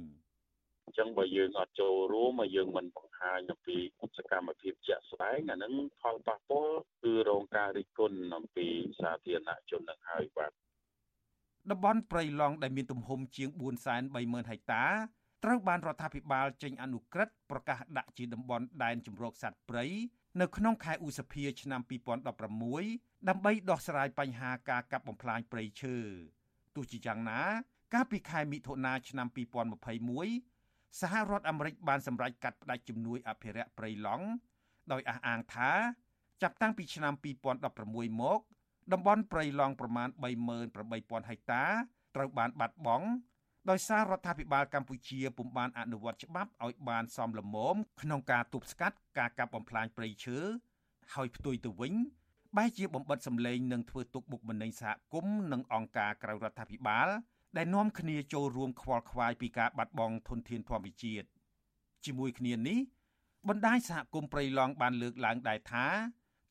[0.86, 3.78] អញ្ចឹងបើយើងអត់ចូលរួមមកយើងមិនបង្ហាញអំពី
[4.18, 8.68] សកម្មភាពជាក់ស្ដែងអានឹងផលប៉ះពាល់គឺរងការរិះគន់អំពី
[9.02, 10.52] សាធារណជននឹងហើយបាទ
[11.72, 13.50] តំបន់ព្រៃឡង់ដែលមានទំហំជាង
[14.00, 14.86] 430,000ហិកតា
[15.46, 19.86] ត្រូវបានរដ្ឋាភិបាលចេញអនុក្រឹត្យប្រកាសដាក់ជាតំបន់ដែនជម្រកសត្វព្រៃ
[20.42, 25.96] នៅក្នុងខែឧសភាឆ្នាំ2016ដើម្បីដោះស្រាយបញ្ហាការកាប់បំផ្លាញព្រៃឈើ
[26.76, 27.42] ទោះជាយ៉ាងណា
[27.94, 29.28] កាលពីខែមិថុនាឆ្នាំ
[30.34, 34.26] 2021សហរដ្ឋអាមេរិកបានសម្រេចកាត់ផ្តាច់ជំនួយអភិរក្សព្រៃឡង់
[34.92, 35.72] ដោយអះអាងថា
[36.42, 37.14] ចាប់តាំងពីឆ្នាំ
[37.68, 38.40] 2016មក
[38.94, 40.10] តំបន់ព្រៃឡង់ប្រមាណ
[40.70, 41.64] 38,000ហិកតា
[42.16, 43.08] ត្រូវបានបាត់បង់
[43.70, 50.38] ដោយសាររដ្ឋាភិបាលកម្ពុជាពុំបានអនុវត្តច្បាប់ឲ្យបានសមល្មមក្នុងការទប់ស្កាត់ការកាប់បំផ្លាញព្រៃឈើ
[51.14, 51.94] ហើយផ្ទុយទៅវិញ
[52.58, 57.08] បែរជាបំបិតសម្លេងនិងធ្វើទុកបុកម្នេញសហគមន៍និងអង្គការក្រៅរដ្ឋាភិបាល
[57.58, 61.28] ដែលនាំគ្នាចូលរួមខ្វល់ខ្វាយពីការបាត់បង់ធនធានធម្មជាតិ
[62.06, 62.80] ជាមួយគ្នានេះ
[63.50, 65.86] បណ្ដាញសហគមន៍ព្រៃឡង់បានលើកឡើងដែរថា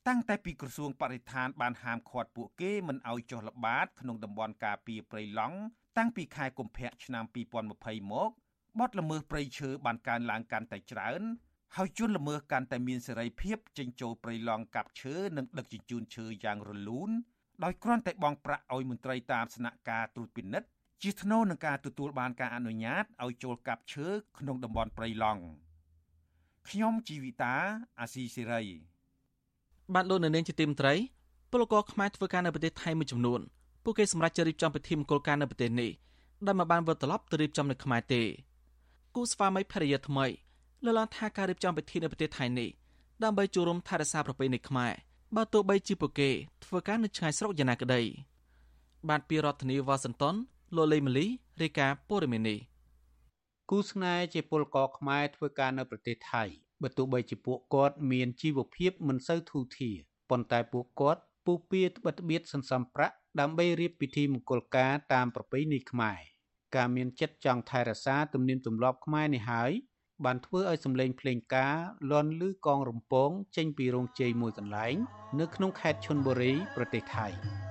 [0.09, 5.59] តាំងតែពីក្រសួងបរិស្ថានបានហាមឃាត់ពួកគេមិនឲ្យចុះល្បាតក្នុងតំបន់ការពារព្រៃឡង់
[5.99, 8.31] តាំងពីខែកុម្ភៈឆ្នាំ2020មក
[8.81, 11.23] បទល្មើសព្រៃឈើបានកើនឡើងកាន់តែច្រើន
[11.77, 17.11] ហើយជនល្មើសកាន់តែមានសេរីភាពចេញចូលព្រៃឡង់កាប់ឈើនិងដឹកជញ្ជូនឈើយ៉ាងរលូន
[17.65, 20.69] ដោយគ្រាន់តែបង់ប្រាក់ឲ្យមន្ត្រីតាមស្នាក់ការត្រួតពិនិត្យ
[21.03, 24.07] ជាថ្នូរនឹងការទទួលបានការអនុញ្ញាតឲ្យចូលកាប់ឈើ
[24.39, 25.43] ក្នុងតំបន់ព្រៃឡង់
[26.69, 27.55] ខ្ញុំជីវិតា
[28.01, 28.63] អាស៊ីសេរី
[29.95, 30.95] បានលោកនៅនាងជាទីមត្រី
[31.51, 33.41] ពលករខ្មែរធ្វើការនៅប្រទេសថៃមួយចំនួន
[33.85, 35.91] ពួកគេសម្រេចจะរៀបចំពិធីមង្គលការនៅប្រទេសនេះ
[36.47, 38.23] ដែលមិនបានវិលត្រឡប់ទៅរៀបចំនៅខ្មែរទេ
[39.15, 40.27] គូស្វាមីភរិយាថ្មី
[40.85, 42.69] លើកឡើងថាការរៀបចំពិធីនៅប្រទេសថៃនេះ
[43.23, 44.93] ដើម្បីចូលរួមថែរក្សាប្រពៃណីខ្មែរ
[45.37, 46.31] បើទោះបីជាពួកគេ
[46.65, 48.03] ធ្វើការនៅឆ្ងាយស្រុកយ៉ាងណាក្តី
[49.09, 50.35] បានពីរដ្ឋធានីវ៉ាស៊ីនតោន
[50.77, 51.27] លោកលេម៉ាលី
[51.63, 52.59] រាយការណ៍ព័ត៌មាននេះ
[53.71, 56.43] គូស្នេហ៍ជាពលករខ្មែរធ្វើការនៅប្រទេសថៃ
[56.83, 59.97] បើទោះបីជាពួកគាត់មានជីវភាពមិនសូវធូរធារ
[60.31, 66.19] ប៉ុន្តែពួកគាត់ពុះពៀត្បិតបៀតសន្សំប្រាក់ ដើម្បីរៀបពិធីមង្គលការតាមប្រពៃណីខ្មែរ
[66.77, 69.73] ការមានចិត្តចង់ថែរក្សាទំនៀមទម្លាប់ខ្មែរនេះហើយ
[70.25, 71.77] បានធ្វើឲ្យសម្លេងភ្លេងការ
[72.11, 74.95] លាន់ឮកងរំពងចេញពីរោងជ័យមួយកន្លែង
[75.41, 77.64] នៅក្នុងខេត្តឈុនបុរីប្រទេសថៃ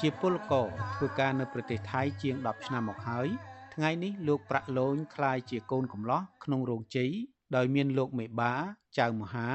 [0.00, 3.28] ជាពលករធ្វើការនៅប្រទេសថៃជាង10ឆ្នាំមកហើយ
[3.74, 7.10] ថ្ងៃនេះលោកប្រាក់លូនคล้ายជាកូនកំឡោះក្នុងរោងជ័យ
[7.56, 8.54] ដោយមានលោកមេបា
[8.98, 9.48] ចៅមហា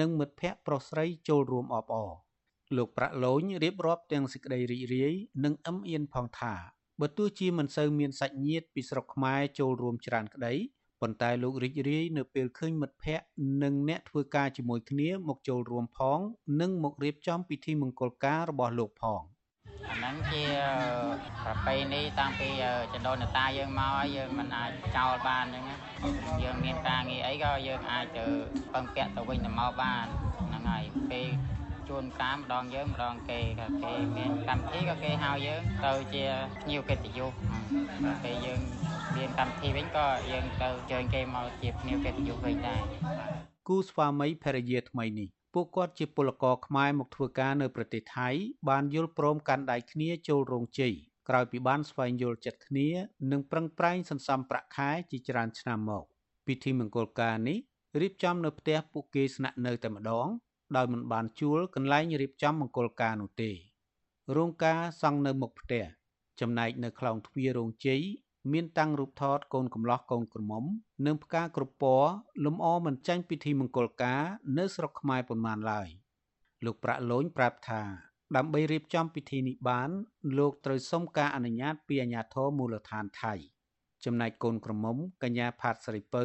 [0.00, 2.12] និងមិត្តភ័ក្តិប្រុសស្រីចូលរួមអបអរ
[2.76, 6.54] លោកប្រាក់លូនរៀបរាប់ទាំងសេចក្តីរីករាយនិងអឹមអៀនផងថា
[7.00, 10.54] បើទោះជាមិនសូវមានសាច់ញាតិពីស្រុកខ្មែរចូលរួមច្រើនក្តី
[11.00, 13.26] ប៉ុន្តែលោករីករាយនៅពេលឃើញមិត្តភ័ក្តិ
[13.62, 16.18] និងអ្នកធ្វើការជាមួយគ្នាមកចូលរួមផង
[16.60, 19.22] និងមករៀបចំពិធីមង្គលការរបស់លោកផង។
[19.89, 20.43] អាហ្នឹងជា
[21.43, 22.49] ប្រពៃណីតាំងពី
[22.93, 25.79] ចដូនតាយើងមកហើយយើងមិនអាចចោលបានអញ្ចឹង
[26.43, 28.25] យើងមានការងារអីក៏យើងអាចទៅ
[28.73, 30.05] ពឹងពាក់ទៅវិញទៅមកបាន
[30.37, 31.27] ហ្នឹងហើយពេល
[31.89, 36.25] ជួនកាលម្ដងយើងម្ដងគេក៏គេមានកម្មវិធីក៏គេហៅយើងទៅជា
[36.61, 37.31] ភ្ញៀវកិត្តិយស
[38.23, 38.59] ពេលយើង
[39.15, 42.81] មានកម្មវិធីវិញក៏យើងទៅជើញគេមកជាភ្ញៀវកិត្តិយសវិញដែរ
[43.67, 48.29] គូស្វាមីភរិយាថ្មីនេះ ពួកគាត់ជាពលករខ្មែរមកធ្វើការនៅប្រទេសថៃ
[48.69, 50.93] បានយល់ព្រមកាន់ដៃគ្នាចូលរោងជ័យ
[51.29, 52.87] ក្រោយពីបានស្វែងយល់ចិត្តគ្នា
[53.31, 56.03] និងប្រឹងប្រែងសន្សំប្រាក់ខែជាច្រើនឆ្នាំមក
[56.47, 57.57] ពិធីមង្គលការនេះ
[58.01, 60.27] រៀបចំនៅផ្ទះពួកគេស្នាក់នៅតែម្ដង
[60.75, 63.51] ដោយមិនបានជួលកន្លែងរៀបចំមង្គលការនោះទេ
[64.35, 65.83] រោងការសង់នៅមុខផ្ទះ
[66.39, 68.01] ចំណែកនៅខ្លងទ្វាររោងជ័យ
[68.51, 70.63] មានតាំងរូបថតកូនកំលោះកូនក្រមុំ
[71.05, 72.09] និងផ្កាគ្រប់ពណ៌
[72.45, 74.21] លំអមិនចាញ់ពិធីមង្គលការ
[74.57, 75.87] នៅស្រុកខ្មែរប៉ុន្មានឡើយ
[76.65, 77.81] លោកប្រាក់លូនប្រាប់ថា
[78.35, 79.89] ដើម្បីរៀបចំពិធីនេះបាន
[80.37, 83.33] លោកត្រូវសុំការអនុញ្ញាតពីអាជ្ញាធរមូលដ្ឋានថៃ
[84.05, 86.23] ចំណែកកូនក្រមុំកញ្ញាផាតស្រីពៅ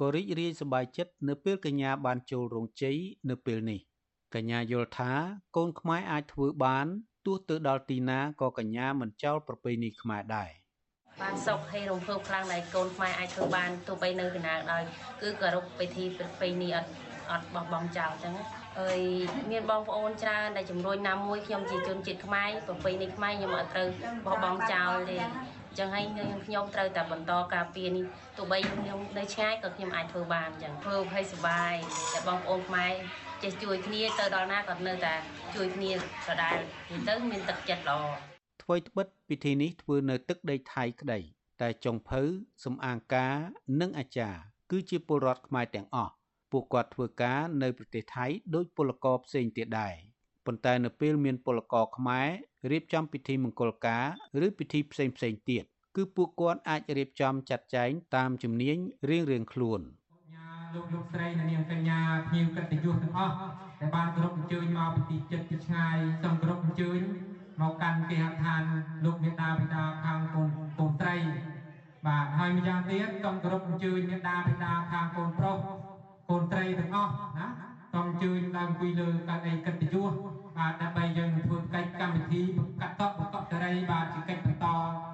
[0.00, 2.96] ក៏រីករាយសប្បាយចិត្តនៅពេលកញ្ញាបានចូលរោងជ័យ
[3.30, 3.80] នៅពេលនេះ
[4.34, 5.12] កញ្ញាយល់ថា
[5.56, 6.86] កូនខ្មែរអាចធ្វើបាន
[7.26, 10.50] ទោះទៅដល់ទីណាក៏កញ្ញាមិនចោលប្រពៃណីខ្មែរដែរ
[11.22, 14.82] បានសុខហើយរំភើបខ្លាំងដែលកូនខ្មែរអាចធ្វើបានទោះបីនៅកណាដោយ
[15.22, 16.90] គឺគោរពពិធីប្រពៃណីអត់
[17.30, 18.34] អត់បោះបង់ចោលអញ្ចឹង
[18.78, 19.00] ហើយ
[19.50, 23.88] មានបងប្អូនច្រើនដែលជំរុញណាមួយខ្ញុំជាជនជាតិខ្មែរប្រពៃណីខ្មែរខ្ញុំអត់ត្រូវ
[24.26, 25.18] បោះបង់ចោលទេ
[25.78, 26.04] ចឹងហើយ
[26.46, 28.04] ខ្ញុំត្រូវតែបន្តការពារនេះ
[28.36, 31.74] ទោះបីខ្ញុំនៅឆ្ងាយក៏ខ្ញុំអាចធ្វើបានចឹងធ្វើឲ្យសុបាយ
[32.12, 32.92] តែបងប្អូនខ្មែរ
[33.42, 35.14] ចេះជួយគ្នាទៅដល់ណាក៏នៅតែ
[35.54, 35.92] ជួយគ្នា
[36.28, 36.58] ដដែល
[37.08, 38.29] ទៅមានទឹកចិត្តល្អ
[38.70, 41.18] ថ្វីត្បិតពិធីនេះធ្វើនៅទឹកដីថៃក្តី
[41.60, 42.22] តែចុងភៅ
[42.64, 43.34] សំអាងការ
[43.80, 44.40] និងអាចារ្យ
[44.70, 46.12] គឺជាពលរដ្ឋខ្មែរទាំងអស់
[46.52, 49.94] ពួកគាត់ធ្វើការនៅប្រទេសថៃដោយពលករផ្សេងទៀតដែរ
[50.46, 52.28] ប៉ុន្តែនៅពេលមានពលករខ្មែរ
[52.70, 54.04] រៀបចំពិធីមង្គលការ
[54.46, 55.64] ឬពិធីផ្សេងផ្សេងទៀត
[55.96, 58.78] គឺពួកគាត់អាចរៀបចំចាត់ចែងតាមជំនាញ
[59.10, 59.80] រៀងៗខ្លួន
[60.74, 61.98] លោកលោកស្រីនិងនាងកញ្ញា
[62.28, 63.34] ភ្ញៀវកិត្តិយសទាំងអស់
[63.80, 67.00] ដែលបានគោរពអញ្ជើញមកពីទីចិត្តទីឆ្ងាយសូមគោរពអញ្ជើញ
[67.60, 68.62] មកកាន់គេហដ្ឋាន
[69.04, 70.48] លោកមេតាបិតាខាងកូន
[70.78, 71.16] កូនត្រី
[72.06, 75.56] បាទហើយម្យ៉ាងទៀតសូមគោរពអញ្ជើញមេតាបិតាខាងកូនប្រុស
[76.30, 77.46] កូនត្រីទាំងអស់ណា
[77.92, 80.12] សូមអញ្ជើញឡើងអង្គុយលើកៅអីកិត្តិយស
[80.58, 82.42] បាទដើម្បីយើងធ្វើកិច្ចកម្មវិធី
[82.80, 84.66] កាត់តបកតរី បាទជាកិច្ចបន្ត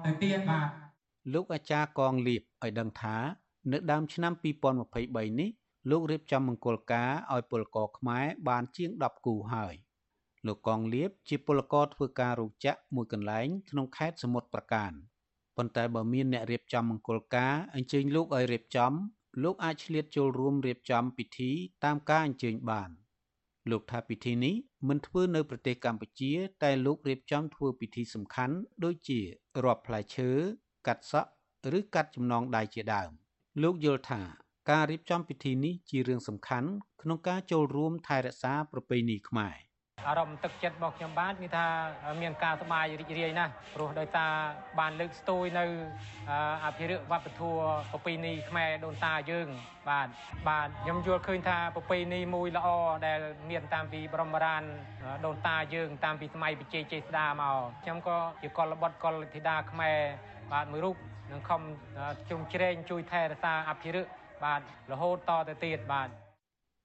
[0.05, 0.67] ទៅទៀតបាទ
[1.33, 3.17] លោកអាចារ្យកងលៀបឲ្យដឹងថា
[3.71, 4.33] នៅដើមឆ្នាំ
[4.81, 5.49] 2023នេះ
[5.89, 9.75] លោករៀបចំមង្គលការឲ្យពលករខ្មែរបានជាង10គូហើយ
[10.47, 14.91] លោកកងលៀបជាពលករធ្វើការរោងចក្រមួយកន្លែងក្នុងខេត្តសមុទ្រប្រការ
[15.57, 18.93] ប៉ុន្តែបើមានអ្នករៀបចំមង្គលការអញ្ជើញលោកឲ្យរៀបចំ
[19.43, 21.51] លោកអាចឆ្លៀតចូលរួមរៀបចំពិធី
[21.83, 22.89] តាមការអញ្ជើញបាន
[23.71, 24.55] លោកថាពិធីនេះ
[24.87, 26.31] មិនធ្វើនៅប្រទេសកម្ពុជា
[26.63, 29.19] តែលោករៀបចំធ្វើពិធីសំខាន់ដូចជា
[29.63, 30.29] រាប់ផ្លែឈើ
[30.87, 31.29] កាត់សក់
[31.77, 33.09] ឬកាត់ចំណងដៃជាដើម
[33.63, 34.21] លោកយល់ថា
[34.69, 36.69] ការរៀបចំពិធីនេះជារឿងសំខាន់
[37.01, 39.66] ក្នុងការចូលរួមថែរក្សាប្រពៃណីខ្មែរ
[40.07, 41.65] អារម្មណ៍ទឹកចិត្តរបស់ខ្ញុំបាទគឺថា
[42.21, 44.31] មានការសប្បាយរីករាយណាស់ព្រោះដោយសារ
[44.79, 45.65] បានលើកស្ទួយនៅ
[46.65, 47.59] អភិរក្សវប្បធម៌
[47.91, 49.47] ប្រពៃណីខ្មែរដូនតាយើង
[49.89, 50.07] បាទ
[50.49, 52.67] បាទខ្ញុំយល់ឃើញថាប្រពៃណីមួយល្អ
[53.07, 54.63] ដែលមានតាមពីបរមរាន
[55.25, 59.97] ដូនតាយើងតាមពីសម័យបច្ចេកចេស្តាមកខ្ញុំក៏ជាកុលបុត្រកុលធីតាខ្មែរ
[60.51, 60.97] បាទមួយរូប
[61.31, 61.61] នឹងខំ
[62.27, 64.11] ជ្រុំជ្រែងជួយថែរក្សាអភិរក្ស
[64.43, 66.09] បាទរហូតតទៅទៀតបាទ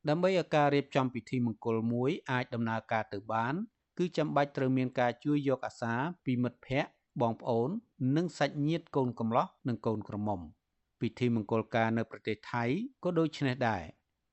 [0.08, 3.54] ដើម្បីឲ្យការរៀបចំពិធីមង្គលមួយអាចដំណើរការទៅបាន
[3.98, 5.94] គឺចាំបាច់ត្រូវមានការជួយយកអាសា
[6.24, 6.90] ពីមិត្តភ័ក្តិ
[7.20, 7.68] បងប្អូន
[8.16, 10.40] និងសាច់ញាតិកូនកំលោះនិងកូនក្រមុំ
[11.00, 12.64] ពិធីមង្គលការនៅប្រទេសថៃ
[13.04, 13.82] ក៏ដូចនេះដែរ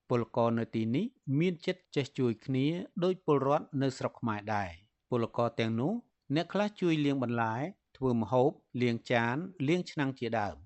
[0.08, 1.06] ពលករនៅទីនេះ
[1.40, 2.66] មានចិត្តចេះជួយគ្នា
[3.04, 4.70] ដោយពលរដ្ឋនៅស្រុកខ្មែរដែរ
[5.10, 5.92] ពលករទាំងនោះ
[6.34, 7.54] អ្នកខ្លះជួយលាងបន្លែ
[7.96, 8.50] ធ្វើម្ហូប
[8.82, 9.36] លាងចាន
[9.68, 10.56] លាងឆ្នាំងជាដើម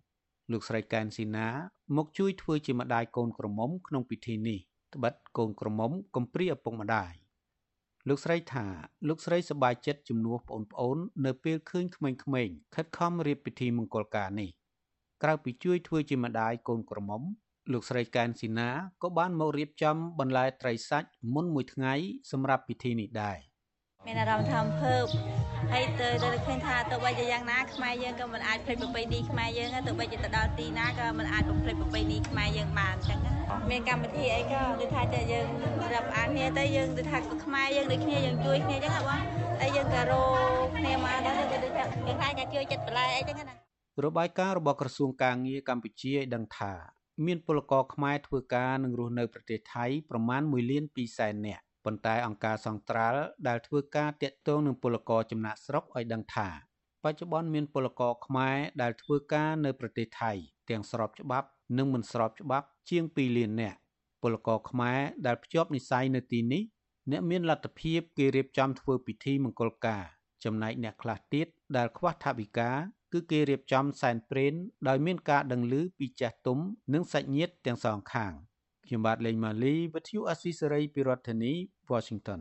[0.51, 1.49] លោកស្រីកែនស៊ីណា
[1.97, 4.61] មកជួយធ្វើជាម្ដាយកូនក្រមុំក្នុងពិធីនេះ
[4.95, 7.13] ត្បិតកូនក្រមុំកំព្រាឪពុកម្ដាយ
[8.09, 8.67] លោកស្រីថា
[9.09, 12.11] លោកស្រីសប្បាយចិត្តជំនួសប្អូនៗនៅពេលឃើញក្មេ
[12.47, 14.51] ងៗខិតខំរៀបពិធីមង្គលការនេះ
[15.23, 17.23] ក្រៅពីជួយធ្វើជាម្ដាយកូនក្រមុំ
[17.73, 18.71] លោកស្រីកែនស៊ីណា
[19.03, 21.95] ក៏បានមករៀបចំបន្លែត្រីសាច់មុនមួយថ្ងៃ
[22.31, 23.39] សម្រាប់ពិធីនេះដែរ
[24.07, 25.05] មានអារម្មណ៍ថាអំភើប
[25.73, 33.19] ហើយទៅទៅឃើញថាទៅបីជាយ៉ាងណាខ្មែរយើងក៏មិនអាចភ្លេចប្រពៃណីខ្មែរយើងទៅបីជាទៅដល់ទីណាក៏មិនអាចបំភ្លេចប្រពៃណីខ្មែរយើងបានអញ្ចឹង
[33.71, 35.49] មានកម្មវិធីអីក៏ដូចថាតែយើង
[35.95, 39.21] រាប់អានគ្នាទៅយើងដូចថាខ្មែរយើងដូចគ្នាយើងជួយគ្នាអញ្ចឹងបង
[39.61, 40.23] តែយើងក៏រោ
[40.79, 43.55] គ្នាមកដល់ទៅដូចថាយើងខ្លាចតែជួយចិត្តបន្លែអីចឹងណា
[44.05, 46.73] របាយការណ៍របស់ក្រសួងការងារកម្ពុជាឲ្យដឹងថា
[47.27, 56.49] មានពលករខ្មែរធ្វើការនិងរស់នៅប្រទេសថៃប្រមាណ1លាន2សែននាក់ ប៉ុន្តែអង្គការសង្ត្រាល់ដែលធ្វើការតាក់ទងនឹងពលករចំណាក់ស្រុកឲ្យដឹងថា
[57.05, 60.33] បច្ចុប្បន្នមានពលករខ្មែរដែលធ្វើការនៅប្រទេសថៃ
[60.71, 63.79] ទាំងស្របច្បាប់និងមិនស្របច្បាប់ជាង2លាននាក់
[64.23, 66.63] ពលករខ្មែរដែលភ្ជាប់និស្ស័យនៅទីនេះ
[67.11, 70.05] អ្នកមានលទ្ធភាពគេរៀបចំធ្វើពិធីមង្គលការ
[70.45, 72.71] ចំណែកអ្នកខ្លះទៀតដែលខ្វះថវិកា
[73.13, 74.55] គឺគេរៀបចំសែនព្រេន
[74.89, 76.59] ដោយមានការដឹងឮពីចាស់ទុំ
[76.95, 78.33] និងសាច់ញាតិទាំងសងខាង
[78.87, 81.53] ខ្ញុំបាទលេងម៉ាលីវិទ្យុអស៊ីសេរីពីរដ្ឋធានី
[81.93, 82.41] Washington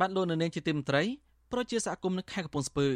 [0.00, 1.02] បានលោកនៅនាងជាទីមត្រី
[1.52, 2.88] ប្រជាសហគមន៍នៅខេត្តកំពង់ស្ពឺ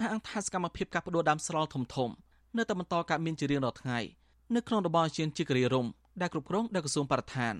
[0.00, 2.10] អះអាងថាសកម្មភាពកាប់ផ្ដួលដើមស្រល់ធំធំ
[2.56, 4.00] នៅតែបន្តកើតមានជារៀងរាល់ថ្ងៃ
[4.52, 5.86] នៅក្នុងតំបន់ជាជាគិរីរំ
[6.20, 7.54] ដែលគ្រប់គ្រងដោយក្រសួងបរិស្ថាន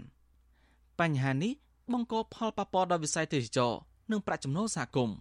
[1.00, 1.52] បញ្ហានេះ
[1.92, 3.72] បង្កផលប៉ះពាល់ដល់វិស័យទេសចរ
[4.10, 5.16] និងប្រាក់ចំណូលសហគមន៍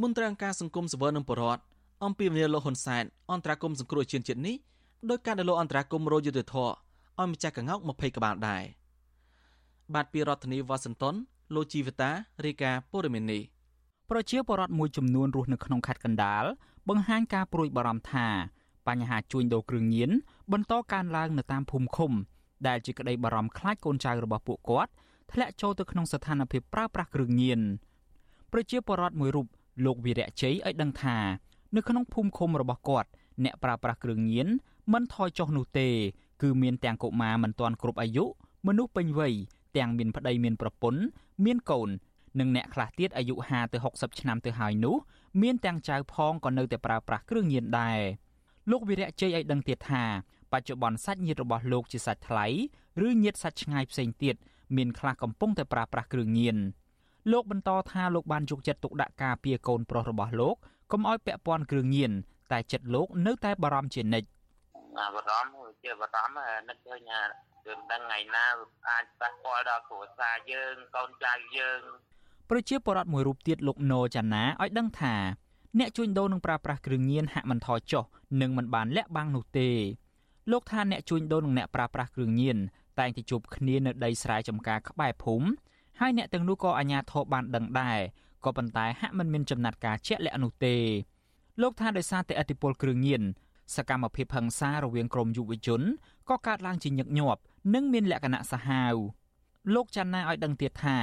[0.00, 1.62] មន្ត្រីអង្គការសង្គមសវននិងបរដ្ឋ
[2.04, 4.56] អំពីវិនិយោគលោកហ៊ុនសែនអន្តរាគមសង្គ្រោះជាតិជាតិនេះ
[5.10, 8.62] ដោយការដែលលោកអន្តរាគមរយុទ្ធធរឲ្យម្ចាស់កងោក20ក្បាលដែរ
[9.94, 11.14] បាទពីរដ្ឋធានីវ៉ាស៊ីនតោន
[11.54, 12.10] លោកជីវតា
[12.44, 13.42] រាយការណ៍ព័ត៌មាននេះ
[14.10, 16.44] ប្រជាពលរដ្ឋមួយចំនួនរស់នៅក្នុងខេត្តកណ្ដាល
[16.88, 18.26] បង្ហាញការព្រួយបារម្ភថា
[18.86, 20.10] បញ្ហាជួញដូរគ្រឿងញៀន
[20.52, 22.12] បន្តកើនឡើងនៅតាមភូមិឃុំ
[22.68, 24.90] ដែលជាក្តីបារម្ភខ្លាចកូនចៅរបស់ពួកគាត់
[25.32, 27.60] ធ្លាក់ចូលទៅក្នុងស្ថានភាពប្រើប្រាស់គ្រឿងញៀន
[28.52, 29.46] ប្រជាពលរដ្ឋមួយរូប
[29.84, 31.16] លោកវីរៈជ័យឲ្យដឹងថា
[31.76, 33.08] នៅក្នុងភូមិឃុំរបស់គាត់
[33.44, 34.48] អ្នកប្រើប្រាស់គ្រឿងញៀន
[34.92, 35.88] មិនថយចុះនោះទេ
[36.42, 38.24] គឺមានទាំងកុមារមិនទាន់គ្រប់អាយុ
[38.66, 39.34] មនុស្សពេញវ័យ
[39.76, 41.02] ទាំងមានប្តីមានប្រពន្ធ
[41.44, 41.88] មានកូន
[42.40, 44.96] និងអ្នកខ្លះទៀតអាយុ50ទៅ60ឆ្នាំទៅហើយនោះ
[45.42, 48.00] មានទាំងចៅផងក៏នៅតែប្រើប្រាស់គ្រឿងញៀនដែរ
[48.70, 50.04] លោកវិរៈជ័យឲ្យដឹងទៀតថា
[50.56, 52.46] បច្ចុប្បន្នសាច់ញាតិរបស់លោកជាសាច់ថ្លៃ
[53.06, 54.36] ឬញាតិសាច់ឆ្ងាយផ្សេងទៀត
[54.76, 56.56] មានខ្លះកំពុងតែប្រើប្រាស់គ្រឿងញៀន
[57.32, 60.56] លោកបន្តថាលោកបានយកចិត្តទុកដាក់ការពារកូនប្រុសរបស់លោក
[60.92, 62.12] កុំឲ្យពាក់ព័ន្ធគ្រឿងញៀន
[62.52, 64.28] តែចិត្តលោកនៅតែបារម្ភជានិច្ច
[64.96, 66.38] បារម្ភជាបារម្ភ
[66.68, 68.46] នឹកឃើញយើងដឹងថ្ងៃណា
[68.88, 71.80] អាចប៉ះពាល់ដល់គ្រួសារយើងកូនចៅយើង
[72.50, 75.14] ប្រជាពលរដ្ឋមួយរូបទៀតលោកណូចាណាឲ្យដឹងថា
[75.78, 78.04] អ្នកជួញដូរនឹងប្រើប្រាស់គ្រឿងញៀនហាក់មិនថយចុះ
[78.40, 79.68] និងមិនបានលាក់បាំងនោះទេ
[80.50, 82.58] លោកថាអ្នកជួញដូរនិងអ្នកប្រើប្រាស់គ្រឿងញៀន
[82.98, 85.48] តែងតែជួបគ្នានៅដីស្រែចម្ការក្បែរភូមិ
[86.00, 87.98] ហើយអ្នកទាំងនោះក៏អាជ្ញាធរបានដឹងដែរ
[88.44, 90.76] ក៏ប៉ុន្តែហាក់មិនមានចំណាត់ការជាក់លាក់នោះទេ
[91.62, 93.22] លោកថាដោយសារតែអធិបុលគ្រឿងញៀន
[93.76, 95.82] សកម្មភាពហិង្សារវាងក្រមយុវជន
[96.30, 97.40] ក៏កើតឡើងជាញឹកញាប់
[97.74, 98.94] និងមានលក្ខណៈសាហាវ
[99.74, 100.96] លោកចាន់ណាឲ្យដឹងទៀតថា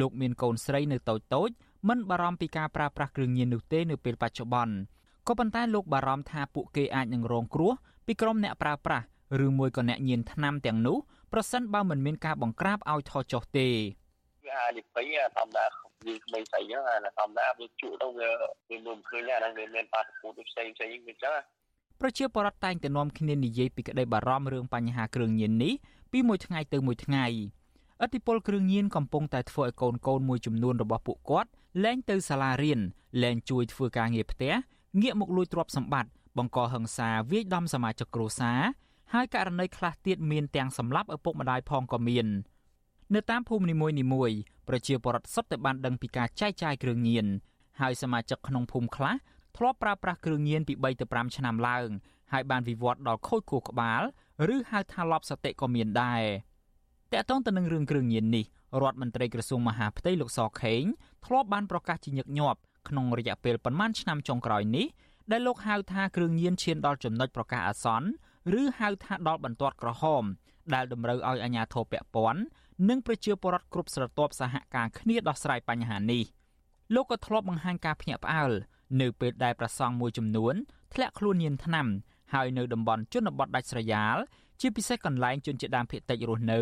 [0.00, 1.50] លោកមានកូនស្រីនៅតូចតូច
[1.88, 4.74] មិនបារម្ភពីការប្រើប្រាស់គ្រឿងញៀននោះទេនៅពេលបច្ចុប្បន្ន
[5.26, 7.72] ក៏ប៉ុន្តែលោកបារម្ភថាពួកគេអាចនឹងរងគ្រោះ
[8.06, 9.04] ពីក្រុមអ្នកប្រើប្រាស់
[9.44, 10.96] ឬមួយក៏អ្នកញៀនថ្នាំទាំងនោះ
[11.32, 13.68] ប្រសិនបើមិនមានការបង្ក្រាបឲ្យថយចុះទេ
[14.46, 15.64] វាអាចលិពេញធម្មតា
[16.06, 18.28] វាក្មេងស្អីហ្នឹងអាធម្មតាវាជក់ទៅវា
[18.68, 21.34] វាមិនឃើញអាហ្នឹងវាមានបាតុភូតផ្សេងផ្សេងវាចឹង
[22.00, 25.74] ប្រជាពលរដ្ឋតែងតែនាំគ្នានិយាយពីក្តីបារម្ភរឿងបញ្ហាគ្រឿងញៀននេះ
[26.12, 27.26] ពីមួយថ្ងៃទៅមួយថ្ងៃ
[28.04, 31.50] ឥទ្ធិពលគ្រឿងញៀនកំពុងតែធ្វើឲ្យកូនកូនមួយចំនួនរបស់ពួកគាត់
[31.84, 32.80] លែងទៅសាលារៀន
[33.22, 34.52] លែងជួយធ្វើការងារផ្ទះ
[35.00, 38.60] ងាកមកលួចទ្រព្យសម្បត្តិ បង្កហិង្សាវាយដំសមាជិកគ្រួសារ
[39.12, 42.26] ហើយករណីខ្លះទៀតមានទាំងសម្លាប់ឪពុកម្ដាយផងក៏មាន
[43.14, 43.76] នៅតាមភូមិនី
[44.12, 44.36] មួយៗ
[44.68, 47.26] ប្រជាពលរដ្ឋសុទ្ធតែបានដឹងពីការចែកចាយគ្រឿងញៀន
[47.80, 49.14] ហើយសមាជិកក្នុងភូមិខ្លះ
[49.56, 51.88] ធ្លាប់ប្រើប្រាស់គ្រឿងញៀនពី3ទៅ5ឆ្នាំឡើង
[52.32, 54.02] ហើយបានវិវត្តដល់ខូចខួរក្បាល
[54.54, 56.22] ឬហៅថាលប់សតិក៏មានដែរ
[57.12, 58.44] តកតងទៅនឹងរឿងគ្រឿងញៀននេះ
[58.82, 60.82] រដ្ឋមន្ត្រីក្រសួងមហាផ្ទៃលោកសខេង
[61.26, 62.58] ធ្លាប់បានប្រកាសជាញឹកញាប់
[62.88, 64.86] ក្នុងរយៈពេលប្រមាណឆ្នាំចុងក្រោយនេះ
[65.30, 68.08] ដែលលោកហៅថាគ្រឿងញៀនឈានដល់ចំណុចប្រកាសអាសន្ន
[68.60, 70.24] ឬហៅថាដល់បន្ទាត់ក្រហម
[70.74, 72.40] ដែលតម្រូវឲ្យអាជ្ញាធរពាក់ព័ន្ធ
[72.88, 76.22] និងប្រជាពលរដ្ឋគ្រប់ស្រទាប់សហការគ្នាដោះស្រាយបញ្ហានេះ
[76.94, 78.52] លោកក៏ធ្លាប់បង្ហាញការភ្ញាក់ផ្អើល
[79.00, 80.54] នៅពេលដែលប្រសង់មួយចំនួន
[80.94, 81.86] ធ្លាក់ខ្លួនញៀនថ្នាំ
[82.34, 84.16] ហើយនៅតំបន់ជនបទដាច់ស្រយាល
[84.60, 86.60] ជាពិសេសកន្លែងជនជាតិដើមភាគតិចរស់នៅ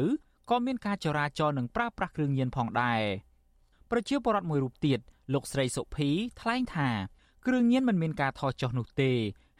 [0.51, 3.03] ក៏មានការចរាចរណ៍និងប្រើប្រាស់គ្រឿងញៀនផងដែរ
[3.91, 4.99] ប្រជាពលរដ្ឋមួយរូបទៀត
[5.33, 6.11] លោកស្រីសុភី
[6.41, 6.91] ថ្លែងថា
[7.47, 9.13] គ្រឿងញៀនមិនមានការថយចុះនោះទេ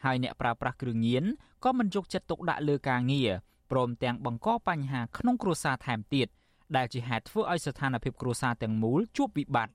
[0.05, 1.23] ហើយអ្នកប្រើប្រាស់គ្រឿងញៀន
[1.63, 3.29] ក៏មិនយកចិត្តទុកដាក់លើការងារ
[3.71, 6.27] ព្រមទាំងបង្កបញ្ហាក្នុងគ្រួសារថែមទៀត
[6.75, 9.73] ដែលជាហេតុធ្វើឲ្យស្ថានភាពគ្រួសារទាំងមូលជួបវិបត្តិ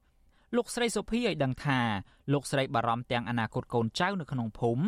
[0.56, 1.80] លោកស្រីសុភីឲ្យដឹងថា
[2.32, 4.82] លោកស្រីបារម្ភទាំងអនាគតកូនចៅនៅក្នុងភូមិ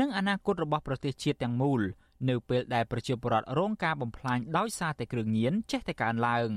[0.00, 1.80] និងអនាគតរបស់ប្រទេសជាតិទាំងមូល
[2.28, 6.50] នៅពេលដែលប្រជាពលរដ្ឋរងការបំផ្លាញដោយសារតែគ្រឿងញៀនចេះតែកើនឡើង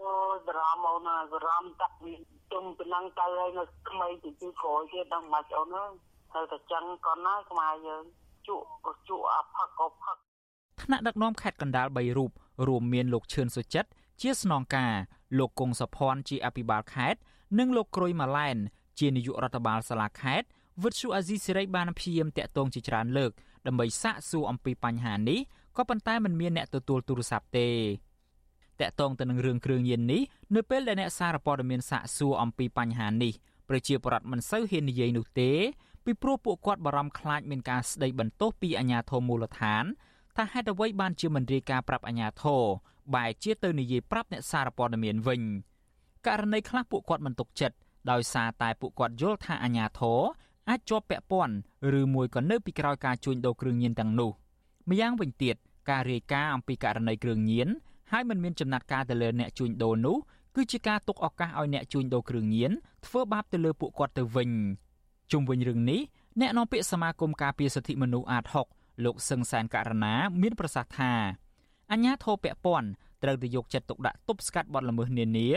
[0.00, 0.12] អូ
[0.46, 2.12] បារម្ភអូនបារម្ភតាក់ពី
[2.52, 5.76] ទុំប៉ុណ្ណឹងទៅហើយនៅក្មេងទៅទីក្រោយទៀតដល់មិនអូន
[6.34, 8.04] ហើយទៅតែចឹងកូនណាខ្មែរយើង
[8.48, 10.16] ជក់ក៏ជក់អាផឹកក៏ផឹក
[10.82, 12.30] ថ្នាក់ដឹកនាំខេត្តកណ្ដាល3រូប
[12.68, 13.90] រួមមានលោកឈឿនសុចិត្ត
[14.20, 14.94] ជាស្នងការ
[15.38, 17.20] លោកគង់សុភ័ណ្ឌជាអភិបាលខេត្ត
[17.58, 18.56] និងលោកក្រួយម៉ាឡែន
[18.98, 20.46] ជានាយករដ្ឋបាលសាលាខេត្ត
[20.82, 23.30] វិទ្យុអាស៊ីសេរីបានព្យាយាមតាក់ទងជាច្រើនលើក
[23.66, 25.40] ដើម្បីសាកសួរអំពីបញ្ហានេះ
[25.76, 27.68] ក៏ប៉ុន្តែมันមានអ្នកទទួលទូរស័ព្ទទេ
[28.80, 30.22] តាក់ទងទៅនឹងរឿងគ្រឿងញៀននេះ
[30.54, 33.32] នៅពេលដែលអ្នកសារព័ត៌មានសាកសួរអំពីបញ្ហានេះ
[33.68, 35.50] ប្រជាពលរដ្ឋមិនសូវហ៊ាននិយាយនោះទេ
[36.04, 39.84] ពីព្រោះពួកគាត់បារម្ភខ្លាចមានការស្ដីបន្ទោសពីអាជ្ញាធរមូលដ្ឋាន
[40.36, 42.62] ថាហេតុអ្វីបានជាមិនរាយការណ៍ប្រាប់អាជ្ញាធរ
[43.14, 45.42] បែរជាទៅនិយាយប្រាប់អ្នកសារព័ត៌មានវិញ
[46.26, 47.76] ករណីខ្លះពួកគាត់មិនទុកចិត្ត
[48.10, 50.20] ដោយសារតែពួកគាត់យល់ថាអាញាធរ
[50.68, 51.54] អាចជាប់ពាក់ព័ន្ធ
[52.00, 54.30] ឬមួយក៏នៅពីក្រោយការជួញដូរគ្រឿងញៀនទាំងនោះ
[54.88, 55.56] ម្យ៉ាងវិញទៀត
[55.90, 57.68] ការរាយការណ៍អំពីករណីគ្រឿងញៀន
[58.12, 60.16] ហើយមិនមានចំណាត់ការទៅលើអ្នកជួញដូរនោះ
[60.56, 62.72] គឺជាការទុកឱកាសឲ្យអ្នកជួញដូរគ្រឿងញៀន
[63.06, 64.50] ធ្វើបាបទៅលើពួកគាត់ទៅវិញ
[65.32, 66.00] ជុំវិញរឿងនេះ
[66.40, 68.44] អ្នកនាំពាក្យសមាគមការពារសិទ្ធិមនុស្សអាត
[68.74, 71.12] 6លោកសឹងសានករណាមានប្រសាសន៍ថា
[71.92, 72.88] អញ្ញាធិបពពន់
[73.22, 75.48] ត្រូវទៅយកចិត្តទុកដាក់ទប់ស្កាត់បទល្មើសនានា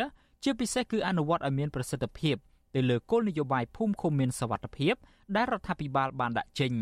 [0.44, 2.36] ជាពិសេសគឺអនុវត្តឲ្យមានប្រសិទ្ធភាព
[2.76, 4.96] ទៅលើគោលនយោបាយភូមិឃុំមានសវត្ថភាព
[5.36, 6.74] ដែលរដ្ឋាភិបាលបានដាក់ចេញ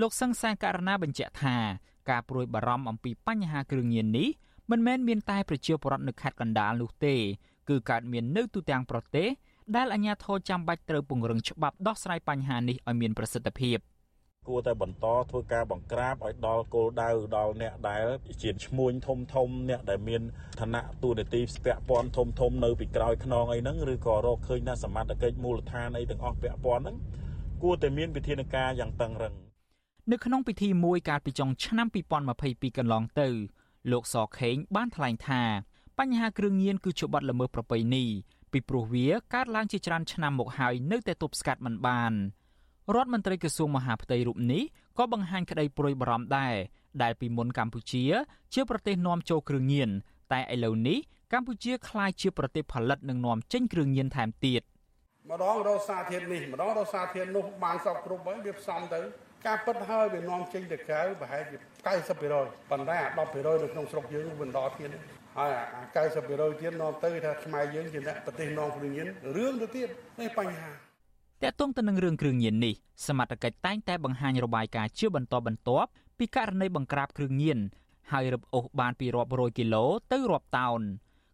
[0.00, 1.56] លោកសង្សានករណីបញ្ជាក់ថា
[2.10, 4.28] ការព្រួយបារម្ភអំពីបញ្ហាគ្រឿងញៀននេះ
[4.70, 7.14] មិនមែនមានតែប្រជាពលរដ្ឋនៅខេត្តកណ្ដាលនោះទេ
[7.68, 9.28] គឺកើតមាននៅទូទាំងប្រទេស
[9.76, 13.78] ដែលអាជ្ញាធរចាំបាច់ត្រូវពង្រឹងច្បាប់ដោះស្រាយបញ្ហានេះឲ្យមានប្រសិទ្ធភាព។
[14.48, 18.04] គួរតែបន្តធ្វើការបង្ក្រាបឲ្យដល់គោលដៅដល់អ្នកដែល
[18.42, 20.22] ជាឈ្មួញធំធំអ្នកដែលមាន
[20.60, 26.96] ឋានៈទូនាទីស្ពាក់ព័ន្ធធំធំនៅពីក្រោយខ្នងអីហ្នឹងឬក៏រកឃើញថាសមត្ថកិច្ចមូលដ្ឋានអីទាំងអស់ពាក់ព័ន្ធហ្នឹង
[27.62, 29.34] គួរតែមានវិធានការយ៉ាងតឹងរឹង
[30.12, 31.86] នៅក្នុងពិធីមួយកាលពីចុងឆ្នាំ
[32.32, 33.28] 2022កន្លងទៅ
[33.90, 35.42] លោកសខេងបានថ្លែងថា
[35.98, 38.04] បញ្ហាគ្រឿងញៀនគឺជាបទល្មើសប្រពៃណី
[38.52, 42.12] ពីព្រោះវាកើតឡើងជាច្រើនឆ្នាំមកហើយនៅតែទប់ស្កាត់មិនបាន។
[42.94, 44.62] រដ្ឋមន្ត្រីក្រសួងមហាផ្ទៃរូបនេះ
[44.98, 46.54] ក៏បង្ហាញក្តីព្រួយបារម្ភដែរ
[47.02, 48.04] ដែលពីមុនកម្ពុជា
[48.54, 49.90] ជាប្រទេសនាំចូលគ្រឿងញៀន
[50.32, 50.98] តែឥឡូវនេះ
[51.32, 54.62] កម្ពុជាក្លាយជាប្រទេសផលិតនិងនាំចេញគ្រឿងញៀនថែមទៀត
[55.30, 59.00] ម្ដងរកសារធាតុនេះម្ដងរកសារធាតុនោះបានសពគ្រប់ហើយវាផ្សំទៅ
[59.46, 61.56] ការពិតហើយវានាំចេញទៅក្រៅប្រហែលជា
[62.14, 64.90] 90%ប៉ុន្តែអា10%នៅក្នុងស្រុកយើងវាមិនដល់ទៀត
[65.38, 65.82] ហើយអា
[66.16, 69.88] 90%ទៀតនាំទៅថាខ្មែរយើងជាអ្នកប្រទេសនាំគ្រឿងញៀនរឿងទៅទៀត
[70.20, 70.76] នេះបញ្ហាត
[71.44, 72.74] កតងទៅនឹងរឿងគ្រឿងញៀននេះ
[73.06, 75.88] សមត្ថកិច្ចតែងតែបង្ហាញរបាយការណ៍ជាបន្តបន្ទាប់
[76.18, 77.58] ពីករណីបង្ក្រាបគ្រឿងញៀន
[78.12, 80.80] ហើយរឹបអូសបានពីរាប់រយគីឡូទៅរាប់តោន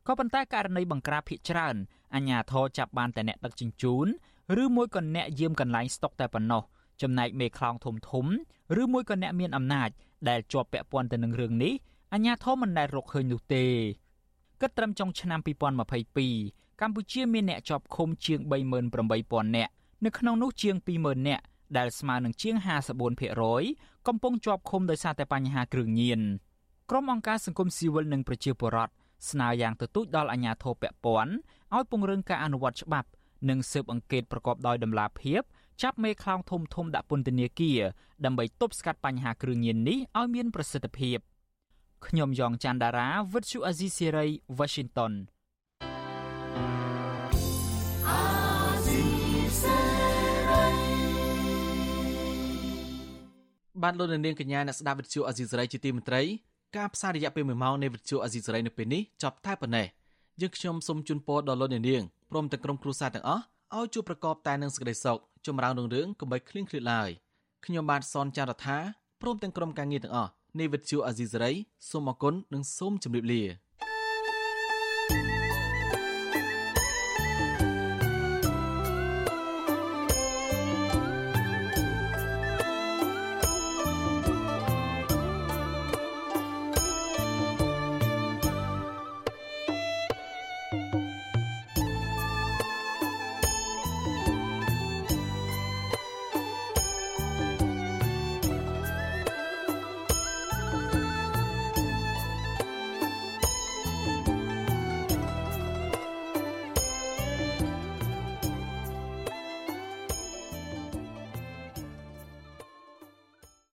[0.07, 1.77] ក៏ប៉ុន្តែករណីបង្ក្រាបភ ieck ច្រើន
[2.15, 4.07] អាជ្ញាធរចាប់បានតែអ្នកដឹកជញ្ជូន
[4.63, 6.63] ឬមួយក៏អ្នកយាមកន្លែងស្តុកតែប៉ុណ្ណោះ
[7.03, 8.27] ចំណែកមេខ្លោងធំធំ
[8.83, 9.89] ឬមួយក៏អ្នកមានអំណាច
[10.29, 11.73] ដែលជាប់ពាក់ព័ន្ធទៅនឹងរឿងនេះ
[12.13, 13.65] អាជ្ញាធរមិនដែលរកឃើញនោះទេ
[14.61, 15.41] គិតត្រឹមចុងឆ្នាំ
[16.11, 19.73] 2022កម្ពុជាមានអ្នកជាប់ឃុំជាង38000នាក់
[20.05, 21.43] នៅក្នុងនោះជាង20000នាក់
[21.77, 22.57] ដែលស្មើនឹងជាង
[23.33, 26.21] 54%កំពុងជាប់ឃុំដោយសារតែបញ្ហាគ្រឿងញៀន
[26.91, 28.93] ក្រុមអង្គការសង្គមស៊ីវិលនិងប្រជាពលរដ្ឋ
[29.31, 31.33] ស្នើយ៉ាងទទូចដល់អាជ្ញាធរពាក់ព័ន្ធ
[31.75, 33.09] ឲ្យពង្រឹងការអនុវត្តច្បាប់
[33.49, 35.43] និងស៊ើបអង្កេតប្រកបដោយតម្លាភាព
[35.83, 37.81] ចាប់មេខ្លោងធំធំដាក់ពន្ធនាគារ
[38.25, 41.19] ដើម្បីទប់ស្កាត់បញ្ហាគ្រឿងញៀននេះឲ្យមានប្រសិទ្ធភាព
[42.07, 44.27] ខ្ញុំយ៉ងច័ន្ទដារាវិទ្យុអាស៊ីសេរី
[44.59, 45.13] Washington
[53.83, 56.23] បានលោកនាងកញ្ញាអ្នកស្ដាប់វិទ្យុអេស៊ីសរ៉ៃជាទីមេត្រី
[56.77, 59.87] ការផ្សាយរយៈពេល1ម៉ោងនៃវិទ្យុអេស៊ីសរ៉ៃនៅពេលនេះចប់តែប៉ុណ្ណេះ
[60.41, 63.45] យើងខ្ញុំសូមជូនពរដល់លោកនាងព្រមទាំងក្រុមគ្រួសារទាំងអស់
[63.77, 67.11] ឲ្យជួបប្រកបតែនឹងសេចក្តីសុខ ចម្រើនរុងរឿងកុំបីឃ្លៀងឃ្លាតឡើយ
[67.65, 68.79] ខ្ញុំបាទសនចាររថា
[69.21, 71.51] ព្រមទាំងក្រុមការងារទាំងអស់នៃវិទ្យុអេស៊ីសរ៉ៃ
[71.91, 73.43] សូមអគុណនិងសូមជម្រាបលា